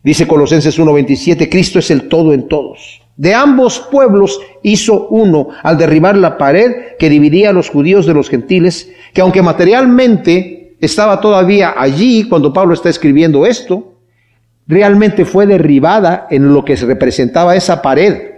[0.02, 3.02] Dice Colosenses 1:27, Cristo es el todo en todos.
[3.16, 8.14] De ambos pueblos hizo uno al derribar la pared que dividía a los judíos de
[8.14, 13.89] los gentiles, que aunque materialmente estaba todavía allí cuando Pablo está escribiendo esto,
[14.66, 18.30] realmente fue derribada en lo que se representaba esa pared.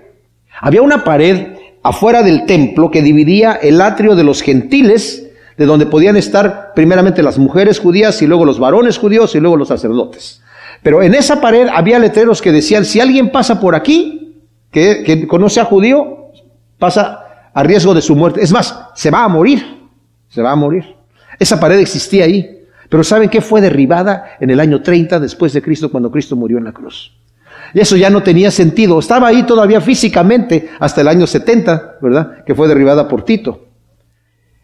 [0.60, 1.48] Había una pared
[1.82, 7.22] afuera del templo que dividía el atrio de los gentiles, de donde podían estar primeramente
[7.22, 10.42] las mujeres judías y luego los varones judíos y luego los sacerdotes.
[10.82, 14.22] Pero en esa pared había letreros que decían, si alguien pasa por aquí,
[14.70, 16.30] que, conoce a judío,
[16.78, 18.42] pasa a riesgo de su muerte.
[18.42, 19.62] Es más, se va a morir,
[20.28, 20.96] se va a morir.
[21.38, 22.51] Esa pared existía ahí.
[22.92, 26.58] Pero ¿saben qué fue derribada en el año 30 después de Cristo, cuando Cristo murió
[26.58, 27.10] en la cruz?
[27.72, 28.98] Y eso ya no tenía sentido.
[28.98, 32.44] Estaba ahí todavía físicamente hasta el año 70, ¿verdad?
[32.44, 33.68] Que fue derribada por Tito.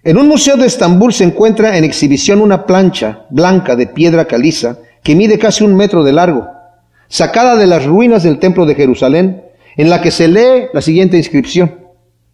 [0.05, 4.77] En un museo de Estambul se encuentra en exhibición una plancha blanca de piedra caliza
[5.03, 6.49] que mide casi un metro de largo,
[7.09, 9.43] sacada de las ruinas del templo de Jerusalén,
[9.75, 11.77] en la que se lee la siguiente inscripción.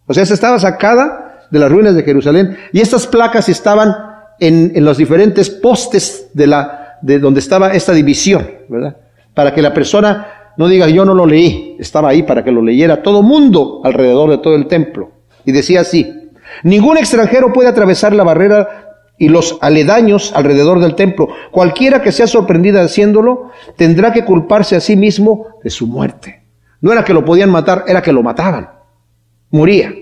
[0.06, 4.72] O sea, esta estaba sacada de las ruinas de Jerusalén y estas placas estaban en,
[4.84, 8.96] los diferentes postes de, la, de donde estaba esta división, ¿verdad?
[9.34, 12.62] Para que la persona no diga yo no lo leí, estaba ahí para que lo
[12.62, 15.10] leyera todo mundo alrededor de todo el templo.
[15.44, 16.30] Y decía así,
[16.62, 18.84] ningún extranjero puede atravesar la barrera
[19.18, 21.28] y los aledaños alrededor del templo.
[21.50, 26.42] Cualquiera que sea sorprendida haciéndolo tendrá que culparse a sí mismo de su muerte.
[26.80, 28.70] No era que lo podían matar, era que lo mataban.
[29.50, 29.92] Moría.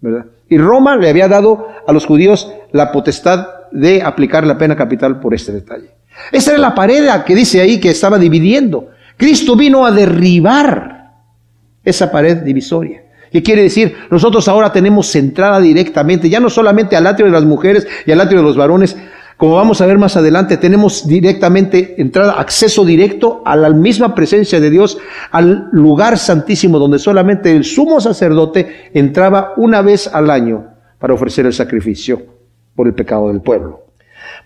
[0.00, 0.26] ¿verdad?
[0.48, 5.20] Y Roma le había dado a los judíos la potestad de aplicar la pena capital
[5.20, 5.90] por este detalle.
[6.32, 8.90] Esa era la pared que dice ahí que estaba dividiendo.
[9.16, 11.12] Cristo vino a derribar
[11.84, 13.04] esa pared divisoria.
[13.30, 13.94] ¿Qué quiere decir?
[14.10, 18.20] Nosotros ahora tenemos entrada directamente, ya no solamente al atrio de las mujeres y al
[18.20, 18.96] atrio de los varones,
[19.36, 24.60] como vamos a ver más adelante, tenemos directamente entrada, acceso directo a la misma presencia
[24.60, 24.98] de Dios,
[25.30, 30.66] al lugar santísimo donde solamente el sumo sacerdote entraba una vez al año
[30.98, 32.37] para ofrecer el sacrificio
[32.78, 33.86] por el pecado del pueblo.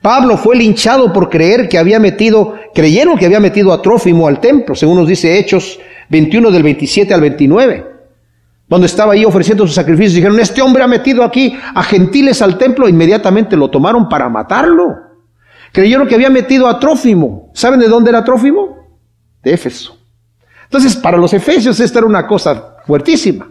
[0.00, 4.40] Pablo fue linchado por creer que había metido, creyeron que había metido a Trófimo al
[4.40, 7.92] templo, según nos dice Hechos 21 del 27 al 29
[8.72, 12.56] cuando estaba ahí ofreciendo sus sacrificios, dijeron, este hombre ha metido aquí a gentiles al
[12.56, 14.96] templo, inmediatamente lo tomaron para matarlo.
[15.72, 17.50] Creyeron que había metido a Trófimo.
[17.52, 18.96] ¿Saben de dónde era Trófimo?
[19.42, 19.98] De Éfeso.
[20.64, 23.46] Entonces, para los efesios esta era una cosa fuertísima,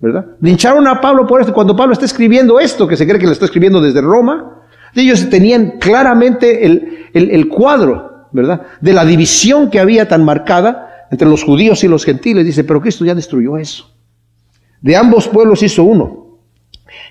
[0.00, 0.26] ¿verdad?
[0.40, 1.52] Lincharon a Pablo por esto.
[1.52, 4.62] Cuando Pablo está escribiendo esto, que se cree que lo está escribiendo desde Roma,
[4.94, 8.62] ellos tenían claramente el, el cuadro, ¿verdad?
[8.80, 12.44] De la división que había tan marcada entre los judíos y los gentiles.
[12.46, 13.90] Dice, pero Cristo ya destruyó eso.
[14.80, 16.38] De ambos pueblos hizo uno.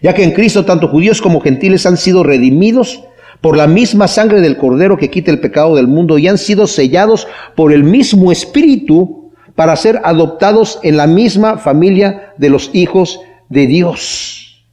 [0.01, 3.03] ya que en Cristo tanto judíos como gentiles han sido redimidos
[3.41, 6.67] por la misma sangre del Cordero que quita el pecado del mundo y han sido
[6.67, 9.18] sellados por el mismo Espíritu
[9.59, 14.63] para ser adoptados en la misma familia de los hijos de Dios.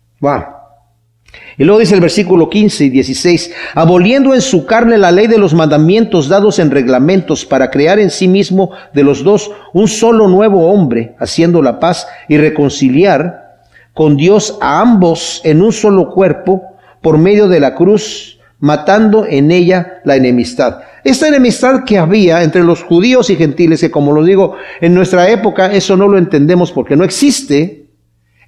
[1.58, 5.38] Y luego dice el versículo 15 y 16, aboliendo en su carne la ley de
[5.38, 10.28] los mandamientos dados en reglamentos para crear en sí mismo de los dos un solo
[10.28, 13.56] nuevo hombre, haciendo la paz y reconciliar
[13.92, 16.62] con Dios a ambos en un solo cuerpo
[17.02, 20.78] por medio de la cruz, matando en ella la enemistad.
[21.06, 25.30] Esta enemistad que había entre los judíos y gentiles, que como lo digo, en nuestra
[25.30, 27.86] época eso no lo entendemos porque no existe,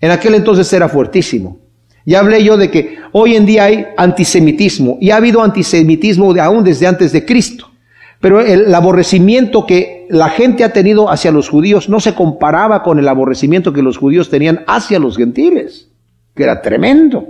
[0.01, 1.61] en aquel entonces era fuertísimo.
[2.05, 6.65] Ya hablé yo de que hoy en día hay antisemitismo y ha habido antisemitismo aún
[6.65, 7.71] desde antes de Cristo.
[8.19, 12.99] Pero el aborrecimiento que la gente ha tenido hacia los judíos no se comparaba con
[12.99, 15.91] el aborrecimiento que los judíos tenían hacia los gentiles,
[16.35, 17.25] que era tremendo,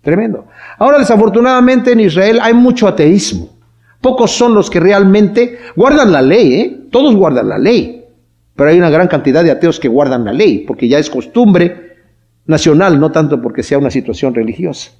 [0.00, 0.46] tremendo.
[0.78, 3.59] Ahora desafortunadamente en Israel hay mucho ateísmo.
[4.00, 6.80] Pocos son los que realmente guardan la ley, ¿eh?
[6.90, 8.04] todos guardan la ley,
[8.56, 11.96] pero hay una gran cantidad de ateos que guardan la ley, porque ya es costumbre
[12.46, 14.92] nacional, no tanto porque sea una situación religiosa.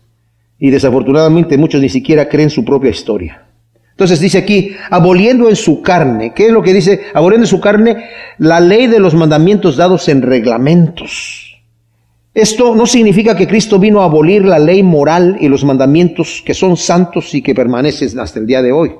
[0.59, 3.47] Y desafortunadamente muchos ni siquiera creen su propia historia.
[3.93, 7.03] Entonces dice aquí, aboliendo en su carne, ¿qué es lo que dice?
[7.13, 8.05] Aboliendo en su carne
[8.39, 11.50] la ley de los mandamientos dados en reglamentos.
[12.33, 16.55] Esto no significa que Cristo vino a abolir la ley moral y los mandamientos que
[16.55, 18.95] son santos y que permanecen hasta el día de hoy.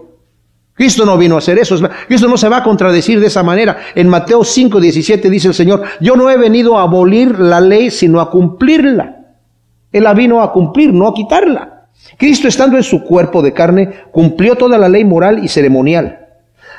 [0.75, 1.77] Cristo no vino a hacer eso.
[2.09, 3.79] Cristo no se va a contradecir de esa manera.
[3.95, 7.91] En Mateo 5, 17 dice el Señor, yo no he venido a abolir la ley,
[7.91, 9.37] sino a cumplirla.
[9.93, 11.89] Él la vino a cumplir, no a quitarla.
[12.17, 16.29] Cristo estando en su cuerpo de carne, cumplió toda la ley moral y ceremonial,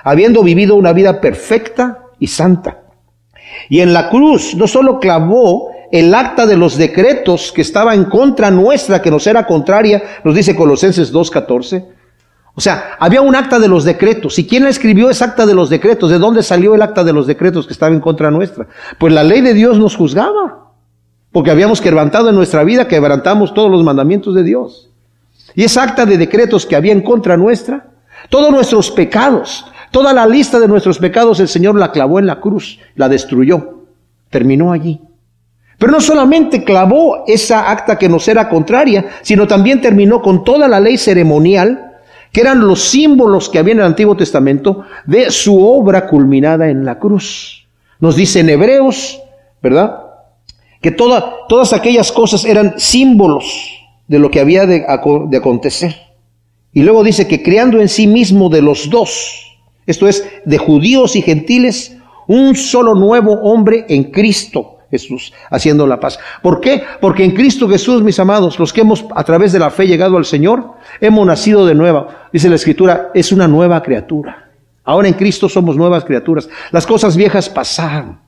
[0.04, 2.80] habiendo vivido una vida perfecta y santa.
[3.70, 8.06] Y en la cruz no solo clavó el acta de los decretos que estaba en
[8.06, 11.86] contra nuestra, que nos era contraria, nos dice Colosenses 2.14,
[12.54, 14.38] o sea, había un acta de los decretos.
[14.38, 16.10] ¿Y quién escribió ese acta de los decretos?
[16.10, 18.68] ¿De dónde salió el acta de los decretos que estaba en contra nuestra?
[18.98, 20.72] Pues la ley de Dios nos juzgaba.
[21.32, 24.90] Porque habíamos quebrantado en nuestra vida, quebrantamos todos los mandamientos de Dios.
[25.56, 27.88] Y esa acta de decretos que había en contra nuestra,
[28.30, 32.42] todos nuestros pecados, toda la lista de nuestros pecados, el Señor la clavó en la
[32.42, 33.86] cruz, la destruyó.
[34.30, 35.00] Terminó allí.
[35.82, 40.68] Pero no solamente clavó esa acta que nos era contraria, sino también terminó con toda
[40.68, 41.94] la ley ceremonial
[42.32, 46.86] que eran los símbolos que había en el Antiguo Testamento de su obra culminada en
[46.86, 47.66] la cruz.
[48.00, 49.24] Nos dice en Hebreos,
[49.64, 50.04] ¿verdad?
[50.82, 53.72] Que todas aquellas cosas eran símbolos
[54.08, 54.86] de lo que había de,
[55.30, 55.96] de acontecer.
[56.74, 59.58] Y luego dice que creando en sí mismo de los dos,
[59.88, 66.00] esto es, de judíos y gentiles, un solo nuevo hombre en Cristo Jesús, haciendo la
[66.00, 66.20] paz.
[66.44, 66.84] ¿Por qué?
[67.00, 70.18] Porque en Cristo Jesús, mis amados, los que hemos a través de la fe llegado
[70.18, 72.08] al Señor, hemos nacido de nuevo.
[72.32, 74.52] Dice la Escritura, es una nueva criatura.
[74.84, 76.50] Ahora en Cristo somos nuevas criaturas.
[76.72, 78.20] Las cosas viejas pasaron.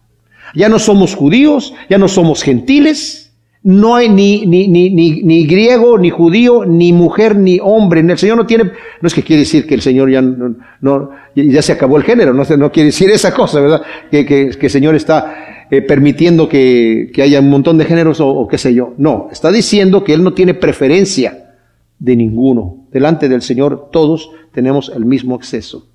[0.56, 3.24] Ya no somos judíos, ya no somos gentiles,
[3.64, 8.02] no hay ni, ni, ni, ni, griego, ni judío, ni mujer, ni hombre.
[8.02, 8.66] El Señor no tiene,
[9.02, 12.34] no es que quiere decir que el Señor ya no, ya se acabó el género,
[12.34, 13.82] no, no quiere decir esa cosa, ¿verdad?
[14.12, 18.48] Que, que, que el Señor está eh, permitiendo que, haya un montón de géneros o,
[18.48, 18.94] qué sé yo.
[18.98, 21.56] No, está diciendo que Él no tiene preferencia
[21.98, 22.86] de ninguno.
[22.92, 25.88] Delante del Señor todos tenemos el mismo acceso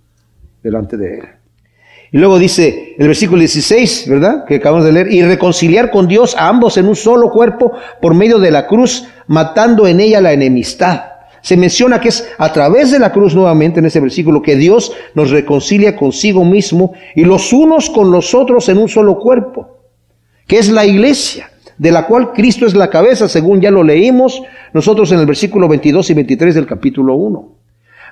[0.64, 1.24] delante de Él.
[2.10, 4.44] Y luego dice el versículo 16, ¿verdad?
[4.46, 7.70] Que acabamos de leer, y reconciliar con Dios a ambos en un solo cuerpo
[8.02, 11.02] por medio de la cruz, matando en ella la enemistad.
[11.48, 14.92] Se menciona que es a través de la cruz nuevamente en ese versículo que Dios
[15.14, 19.78] nos reconcilia consigo mismo y los unos con los otros en un solo cuerpo,
[20.46, 24.42] que es la iglesia, de la cual Cristo es la cabeza, según ya lo leímos
[24.74, 27.48] nosotros en el versículo 22 y 23 del capítulo 1.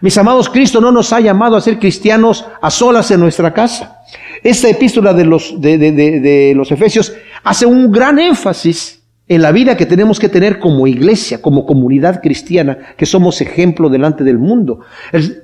[0.01, 3.99] Mis amados, Cristo no nos ha llamado a ser cristianos a solas en nuestra casa.
[4.43, 7.12] Esta epístola de los, de, de, de los Efesios
[7.45, 8.95] hace un gran énfasis
[9.29, 13.89] en la vida que tenemos que tener como iglesia, como comunidad cristiana, que somos ejemplo
[13.89, 14.81] delante del mundo.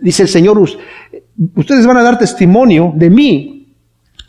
[0.00, 0.58] dice el Señor,
[1.56, 3.74] ustedes van a dar testimonio de mí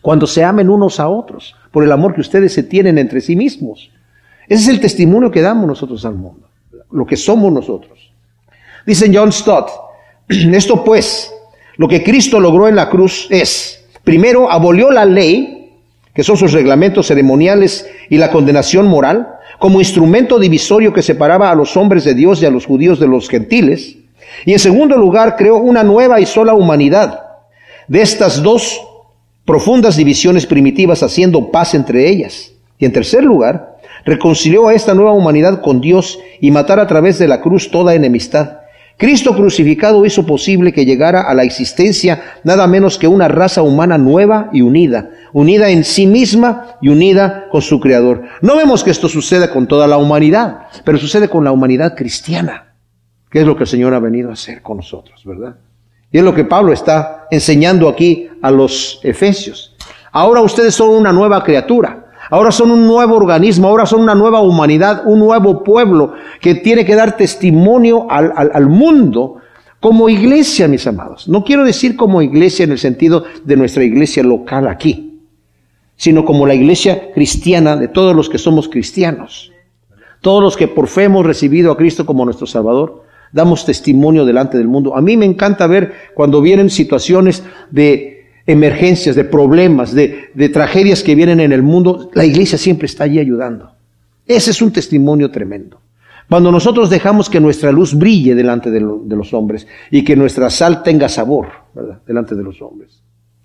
[0.01, 3.35] cuando se amen unos a otros, por el amor que ustedes se tienen entre sí
[3.35, 3.91] mismos.
[4.49, 6.49] Ese es el testimonio que damos nosotros al mundo,
[6.91, 8.11] lo que somos nosotros.
[8.85, 9.69] Dice John Stott,
[10.27, 11.31] esto pues,
[11.77, 15.71] lo que Cristo logró en la cruz es, primero abolió la ley,
[16.13, 21.55] que son sus reglamentos ceremoniales y la condenación moral, como instrumento divisorio que separaba a
[21.55, 23.95] los hombres de Dios y a los judíos de los gentiles.
[24.43, 27.21] Y en segundo lugar, creó una nueva y sola humanidad
[27.87, 28.81] de estas dos
[29.45, 32.51] profundas divisiones primitivas, haciendo paz entre ellas.
[32.77, 37.17] Y en tercer lugar, reconcilió a esta nueva humanidad con Dios y matar a través
[37.17, 38.57] de la cruz toda enemistad.
[38.97, 43.97] Cristo crucificado hizo posible que llegara a la existencia nada menos que una raza humana
[43.97, 48.23] nueva y unida, unida en sí misma y unida con su Creador.
[48.41, 52.75] No vemos que esto suceda con toda la humanidad, pero sucede con la humanidad cristiana,
[53.29, 55.57] que es lo que el Señor ha venido a hacer con nosotros, ¿verdad?
[56.11, 59.75] Y es lo que Pablo está enseñando aquí a los efesios.
[60.11, 62.03] Ahora ustedes son una nueva criatura.
[62.29, 66.85] Ahora son un nuevo organismo, ahora son una nueva humanidad, un nuevo pueblo que tiene
[66.85, 69.37] que dar testimonio al, al, mundo
[69.79, 71.27] como iglesia, mis amados.
[71.27, 75.12] No quiero decir como iglesia en el sentido de nuestra iglesia local aquí,
[75.95, 79.51] sino como la iglesia cristiana de todos los que somos cristianos.
[80.21, 84.57] Todos los que por fe hemos recibido a Cristo como nuestro Salvador, damos testimonio delante
[84.57, 84.95] del mundo.
[84.95, 88.13] A mí me encanta ver cuando vienen situaciones de
[88.45, 93.19] emergencias, de problemas, de, tragedias que vienen en el mundo, la iglesia siempre está allí
[93.19, 93.71] ayudando.
[94.25, 95.79] Ese es un testimonio tremendo.
[96.29, 100.81] Cuando nosotros dejamos que nuestra luz brille delante de, los hombres y que nuestra sal
[100.81, 101.47] tenga sabor
[102.07, 103.02] delante de los hombres.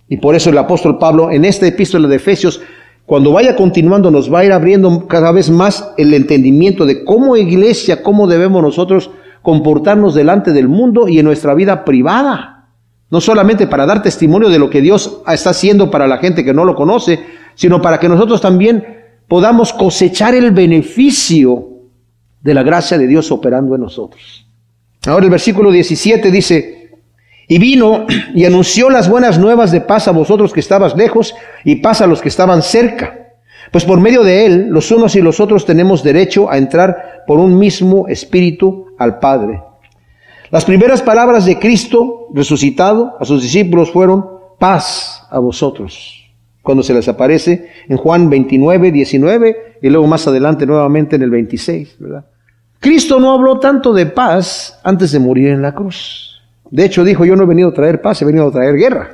[0.08, 2.60] Y por eso el apóstol Pablo en esta epístola de Efesios,
[3.04, 7.36] cuando vaya continuando, nos va a ir abriendo cada vez más el entendimiento de cómo
[7.36, 9.10] iglesia, cómo debemos nosotros
[9.42, 12.68] comportarnos delante del mundo y en nuestra vida privada.
[13.10, 16.52] No solamente para dar testimonio de lo que Dios está haciendo para la gente que
[16.52, 17.20] no lo conoce,
[17.54, 21.68] sino para que nosotros también podamos cosechar el beneficio
[22.42, 24.46] de la gracia de Dios operando en nosotros.
[25.06, 26.77] Ahora el versículo 17 dice,
[27.48, 31.34] y vino y anunció las buenas nuevas de paz a vosotros que estabas lejos
[31.64, 33.28] y paz a los que estaban cerca.
[33.72, 37.38] Pues por medio de él, los unos y los otros tenemos derecho a entrar por
[37.38, 39.62] un mismo espíritu al Padre.
[40.50, 44.24] Las primeras palabras de Cristo resucitado a sus discípulos fueron
[44.58, 46.30] paz a vosotros.
[46.62, 51.30] Cuando se les aparece en Juan 29, 19 y luego más adelante nuevamente en el
[51.30, 52.26] 26, ¿verdad?
[52.80, 56.37] Cristo no habló tanto de paz antes de morir en la cruz.
[56.70, 59.10] De hecho dijo, yo no he venido a traer paz, he venido a traer guerra.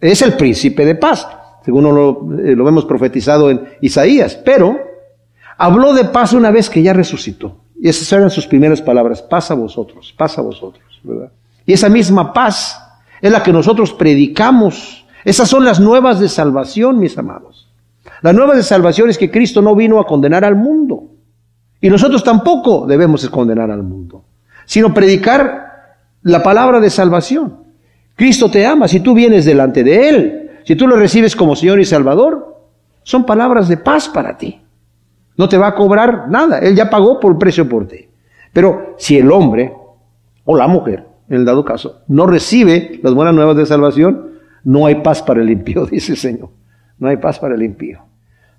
[0.00, 1.26] Es el príncipe de paz,
[1.64, 4.36] según lo, eh, lo vemos profetizado en Isaías.
[4.36, 4.78] Pero
[5.58, 7.58] habló de paz una vez que ya resucitó.
[7.80, 10.84] Y esas eran sus primeras palabras, paz a vosotros, paz a vosotros.
[11.66, 12.80] Y esa misma paz
[13.20, 15.04] es la que nosotros predicamos.
[15.24, 17.68] Esas son las nuevas de salvación, mis amados.
[18.22, 21.10] Las nuevas de salvación es que Cristo no vino a condenar al mundo.
[21.80, 24.24] Y nosotros tampoco debemos condenar al mundo,
[24.64, 25.65] sino predicar
[26.26, 27.58] la palabra de salvación.
[28.16, 31.78] Cristo te ama si tú vienes delante de Él, si tú lo recibes como Señor
[31.78, 32.64] y Salvador,
[33.04, 34.60] son palabras de paz para ti.
[35.36, 36.58] No te va a cobrar nada.
[36.58, 38.08] Él ya pagó por el precio por ti.
[38.52, 39.72] Pero si el hombre
[40.44, 44.32] o la mujer, en el dado caso, no recibe las buenas nuevas de salvación,
[44.64, 46.48] no hay paz para el impío, dice el Señor.
[46.98, 48.00] No hay paz para el impío.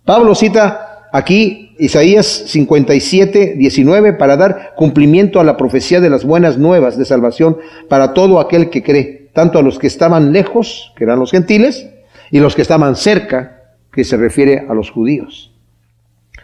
[0.05, 6.57] Pablo cita aquí Isaías 57, 19 para dar cumplimiento a la profecía de las buenas
[6.57, 7.57] nuevas de salvación
[7.89, 11.87] para todo aquel que cree, tanto a los que estaban lejos, que eran los gentiles,
[12.31, 15.51] y los que estaban cerca, que se refiere a los judíos.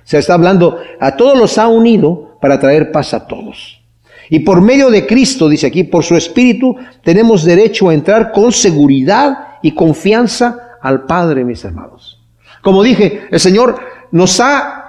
[0.04, 3.82] Se está hablando, a todos los ha unido para traer paz a todos.
[4.30, 8.52] Y por medio de Cristo, dice aquí, por su Espíritu, tenemos derecho a entrar con
[8.52, 12.22] seguridad y confianza al Padre, mis hermanos.
[12.62, 13.80] Como dije, el Señor
[14.14, 14.84] nos ha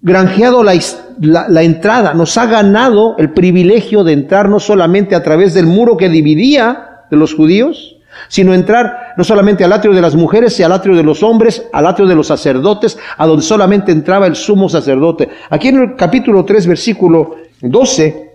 [0.00, 5.66] granjeado la, entrada, nos ha ganado el privilegio de entrar no solamente a través del
[5.66, 7.96] muro que dividía de los judíos,
[8.28, 11.66] sino entrar no solamente al atrio de las mujeres, sino al atrio de los hombres,
[11.72, 15.28] al atrio de los sacerdotes, a donde solamente entraba el sumo sacerdote.
[15.50, 18.30] Aquí en el capítulo 3, versículo 12,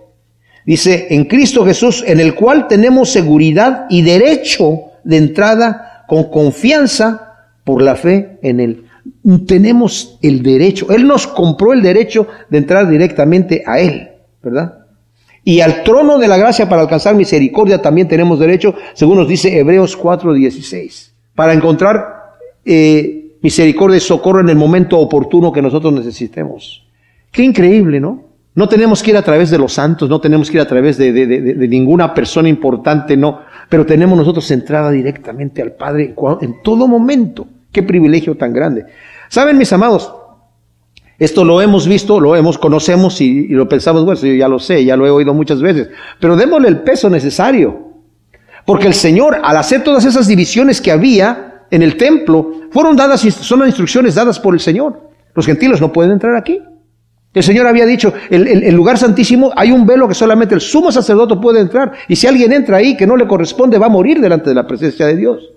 [0.66, 7.36] dice, en Cristo Jesús, en el cual tenemos seguridad y derecho de entrada con confianza
[7.64, 8.84] por la fe en Él.
[9.46, 14.08] Tenemos el derecho, Él nos compró el derecho de entrar directamente a Él,
[14.42, 14.80] ¿verdad?
[15.44, 19.58] Y al trono de la gracia para alcanzar misericordia también tenemos derecho, según nos dice
[19.58, 26.86] Hebreos 4:16, para encontrar eh, misericordia y socorro en el momento oportuno que nosotros necesitemos.
[27.30, 28.24] Qué increíble, ¿no?
[28.54, 30.98] No tenemos que ir a través de los santos, no tenemos que ir a través
[30.98, 36.88] de, de ninguna persona importante, no, pero tenemos nosotros entrada directamente al Padre en todo
[36.88, 37.46] momento.
[37.72, 38.86] Qué privilegio tan grande.
[39.28, 40.12] Saben, mis amados,
[41.20, 44.84] esto lo hemos visto, lo hemos, conocemos y, lo pensamos, bueno, yo ya lo sé,
[44.86, 47.90] ya lo he oído muchas veces, pero démosle el peso necesario.
[48.64, 53.20] Porque el Señor, al hacer todas esas divisiones que había en el templo, fueron dadas,
[53.20, 55.10] son instrucciones dadas por el Señor.
[55.34, 56.62] Los gentiles no pueden entrar aquí.
[57.34, 60.90] El Señor había dicho, el, el, lugar santísimo hay un velo que solamente el sumo
[60.90, 61.92] sacerdote puede entrar.
[62.08, 64.66] Y si alguien entra ahí que no le corresponde, va a morir delante de la
[64.66, 65.52] presencia de Dios.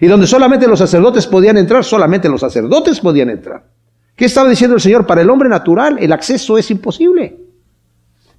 [0.00, 3.64] Y donde solamente los sacerdotes podían entrar, solamente los sacerdotes podían entrar.
[4.16, 5.06] ¿Qué estaba diciendo el Señor?
[5.06, 7.38] Para el hombre natural el acceso es imposible.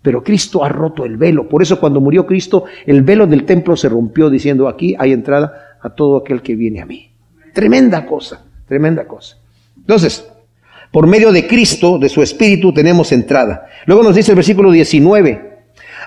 [0.01, 1.47] Pero Cristo ha roto el velo.
[1.47, 5.77] Por eso cuando murió Cristo, el velo del templo se rompió diciendo, aquí hay entrada
[5.81, 7.11] a todo aquel que viene a mí.
[7.53, 9.37] Tremenda cosa, tremenda cosa.
[9.77, 10.27] Entonces,
[10.91, 13.67] por medio de Cristo, de su Espíritu, tenemos entrada.
[13.85, 15.52] Luego nos dice el versículo 19,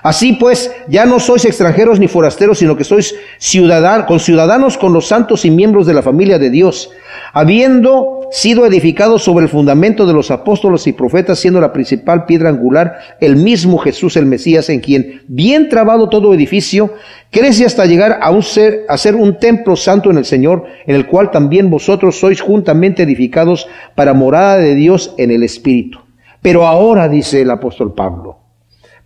[0.03, 4.93] Así pues, ya no sois extranjeros ni forasteros, sino que sois ciudadanos, con ciudadanos con
[4.93, 6.91] los santos y miembros de la familia de Dios,
[7.33, 12.49] habiendo sido edificados sobre el fundamento de los apóstoles y profetas, siendo la principal piedra
[12.49, 16.93] angular el mismo Jesús el Mesías, en quien, bien trabado todo edificio,
[17.31, 20.95] crece hasta llegar a, un ser, a ser un templo santo en el Señor, en
[20.95, 25.99] el cual también vosotros sois juntamente edificados para morada de Dios en el Espíritu.
[26.41, 28.36] Pero ahora, dice el apóstol Pablo,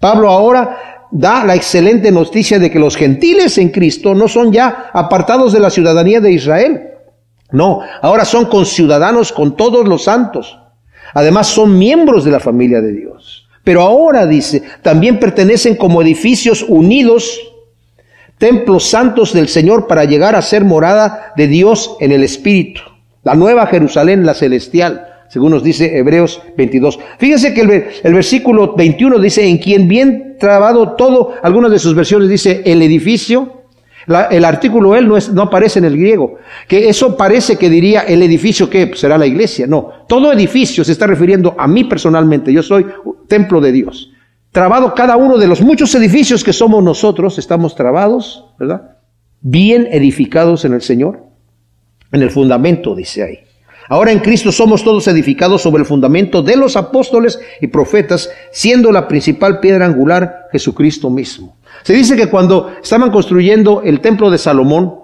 [0.02, 4.89] Pablo ahora da la excelente noticia de que los gentiles en Cristo no son ya
[4.91, 6.82] apartados de la ciudadanía de Israel.
[7.52, 10.58] No, ahora son conciudadanos con todos los santos.
[11.14, 13.47] Además son miembros de la familia de Dios.
[13.64, 17.39] Pero ahora dice, también pertenecen como edificios unidos,
[18.39, 22.82] templos santos del Señor para llegar a ser morada de Dios en el Espíritu.
[23.24, 26.99] La nueva Jerusalén, la celestial según nos dice Hebreos 22.
[27.17, 27.61] Fíjense que
[28.03, 32.82] el, versículo 21 dice, en quien bien trabado todo, algunas de sus versiones dice el
[32.82, 33.61] edificio,
[34.29, 36.36] el artículo él no, es, no aparece en el griego,
[36.67, 40.84] que eso parece que diría el edificio que pues, será la iglesia, no, todo edificio
[40.84, 42.86] se está refiriendo a mí personalmente, yo soy
[43.29, 44.11] templo de Dios.
[44.51, 48.97] Trabado cada uno de los muchos edificios que somos nosotros, estamos trabados, ¿verdad?
[49.39, 51.23] Bien edificados en el Señor,
[52.11, 53.39] en el fundamento, dice ahí.
[53.89, 58.91] Ahora en Cristo somos todos edificados sobre el fundamento de los apóstoles y profetas, siendo
[58.91, 61.57] la principal piedra angular Jesucristo mismo.
[61.84, 64.95] Se dice que cuando estaban construyendo el templo de Salomón,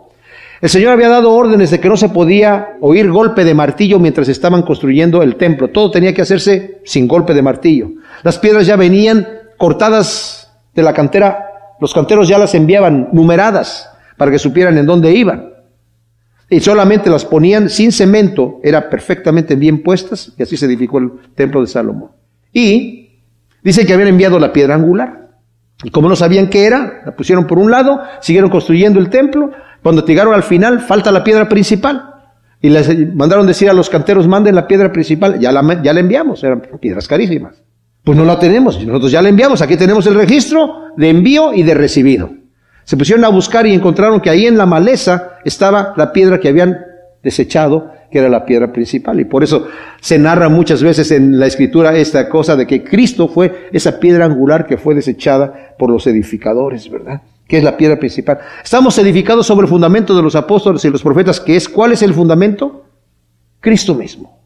[0.62, 4.28] el Señor había dado órdenes de que no se podía oír golpe de martillo mientras
[4.28, 5.70] estaban construyendo el templo.
[5.70, 7.90] Todo tenía que hacerse sin golpe de martillo.
[8.24, 11.46] Las piedras ya venían cortadas de la cantera,
[11.80, 15.57] los canteros ya las enviaban numeradas para que supieran en dónde iban
[16.50, 21.12] y solamente las ponían sin cemento, eran perfectamente bien puestas, y así se edificó el
[21.36, 22.12] templo de Salomón.
[22.54, 23.22] Y
[23.64, 25.28] dice que habían enviado la piedra angular.
[25.84, 29.52] Y como no sabían qué era, la pusieron por un lado, siguieron construyendo el templo.
[29.84, 32.14] Cuando llegaron al final, falta la piedra principal.
[32.62, 35.40] Y les mandaron decir a los canteros, manden la piedra principal.
[35.40, 37.62] Ya la, ya la enviamos, eran piedras carísimas.
[38.04, 39.62] Pues no la tenemos, nosotros ya la enviamos.
[39.62, 42.32] Aquí tenemos el registro de envío y de recibido.
[42.88, 46.48] Se pusieron a buscar y encontraron que ahí en la maleza estaba la piedra que
[46.48, 46.78] habían
[47.22, 49.20] desechado, que era la piedra principal.
[49.20, 49.68] Y por eso
[50.00, 54.24] se narra muchas veces en la escritura esta cosa de que Cristo fue esa piedra
[54.24, 57.24] angular que fue desechada por los edificadores, ¿verdad?
[57.46, 58.40] Que es la piedra principal.
[58.64, 62.02] Estamos edificados sobre el fundamento de los apóstoles y los profetas, que es, ¿cuál es
[62.04, 62.86] el fundamento?
[63.60, 64.40] Cristo mismo.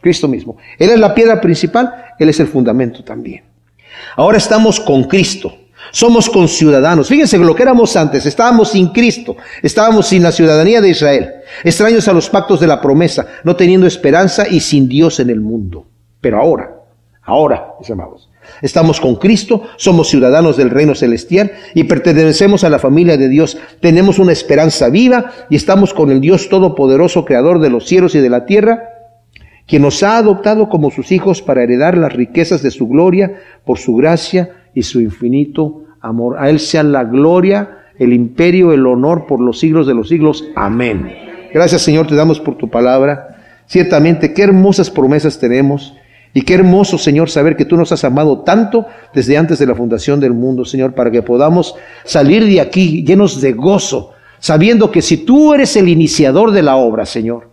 [0.00, 0.56] Cristo mismo.
[0.78, 3.42] Él es la piedra principal, Él es el fundamento también.
[4.14, 5.52] Ahora estamos con Cristo.
[5.90, 7.08] Somos conciudadanos.
[7.08, 8.26] Fíjense lo que éramos antes.
[8.26, 9.36] Estábamos sin Cristo.
[9.62, 11.30] Estábamos sin la ciudadanía de Israel.
[11.64, 13.26] Extraños a los pactos de la promesa.
[13.44, 15.86] No teniendo esperanza y sin Dios en el mundo.
[16.20, 16.76] Pero ahora,
[17.22, 18.28] ahora, mis amados,
[18.60, 19.62] estamos con Cristo.
[19.76, 23.56] Somos ciudadanos del reino celestial y pertenecemos a la familia de Dios.
[23.80, 28.20] Tenemos una esperanza viva y estamos con el Dios todopoderoso, creador de los cielos y
[28.20, 28.94] de la tierra
[29.68, 33.36] quien nos ha adoptado como sus hijos para heredar las riquezas de su gloria
[33.66, 36.36] por su gracia y su infinito amor.
[36.38, 40.44] A Él sea la gloria, el imperio, el honor por los siglos de los siglos.
[40.54, 41.12] Amén.
[41.52, 43.40] Gracias Señor, te damos por tu palabra.
[43.66, 45.94] Ciertamente, qué hermosas promesas tenemos.
[46.32, 49.74] Y qué hermoso, Señor, saber que tú nos has amado tanto desde antes de la
[49.74, 51.74] fundación del mundo, Señor, para que podamos
[52.04, 56.76] salir de aquí llenos de gozo, sabiendo que si tú eres el iniciador de la
[56.76, 57.48] obra, Señor,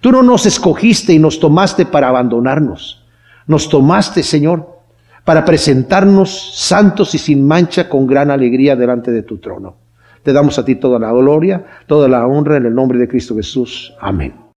[0.00, 3.06] tú no nos escogiste y nos tomaste para abandonarnos.
[3.46, 4.77] Nos tomaste, Señor,
[5.28, 9.76] para presentarnos santos y sin mancha con gran alegría delante de tu trono.
[10.22, 13.36] Te damos a ti toda la gloria, toda la honra en el nombre de Cristo
[13.36, 13.92] Jesús.
[14.00, 14.32] Amén.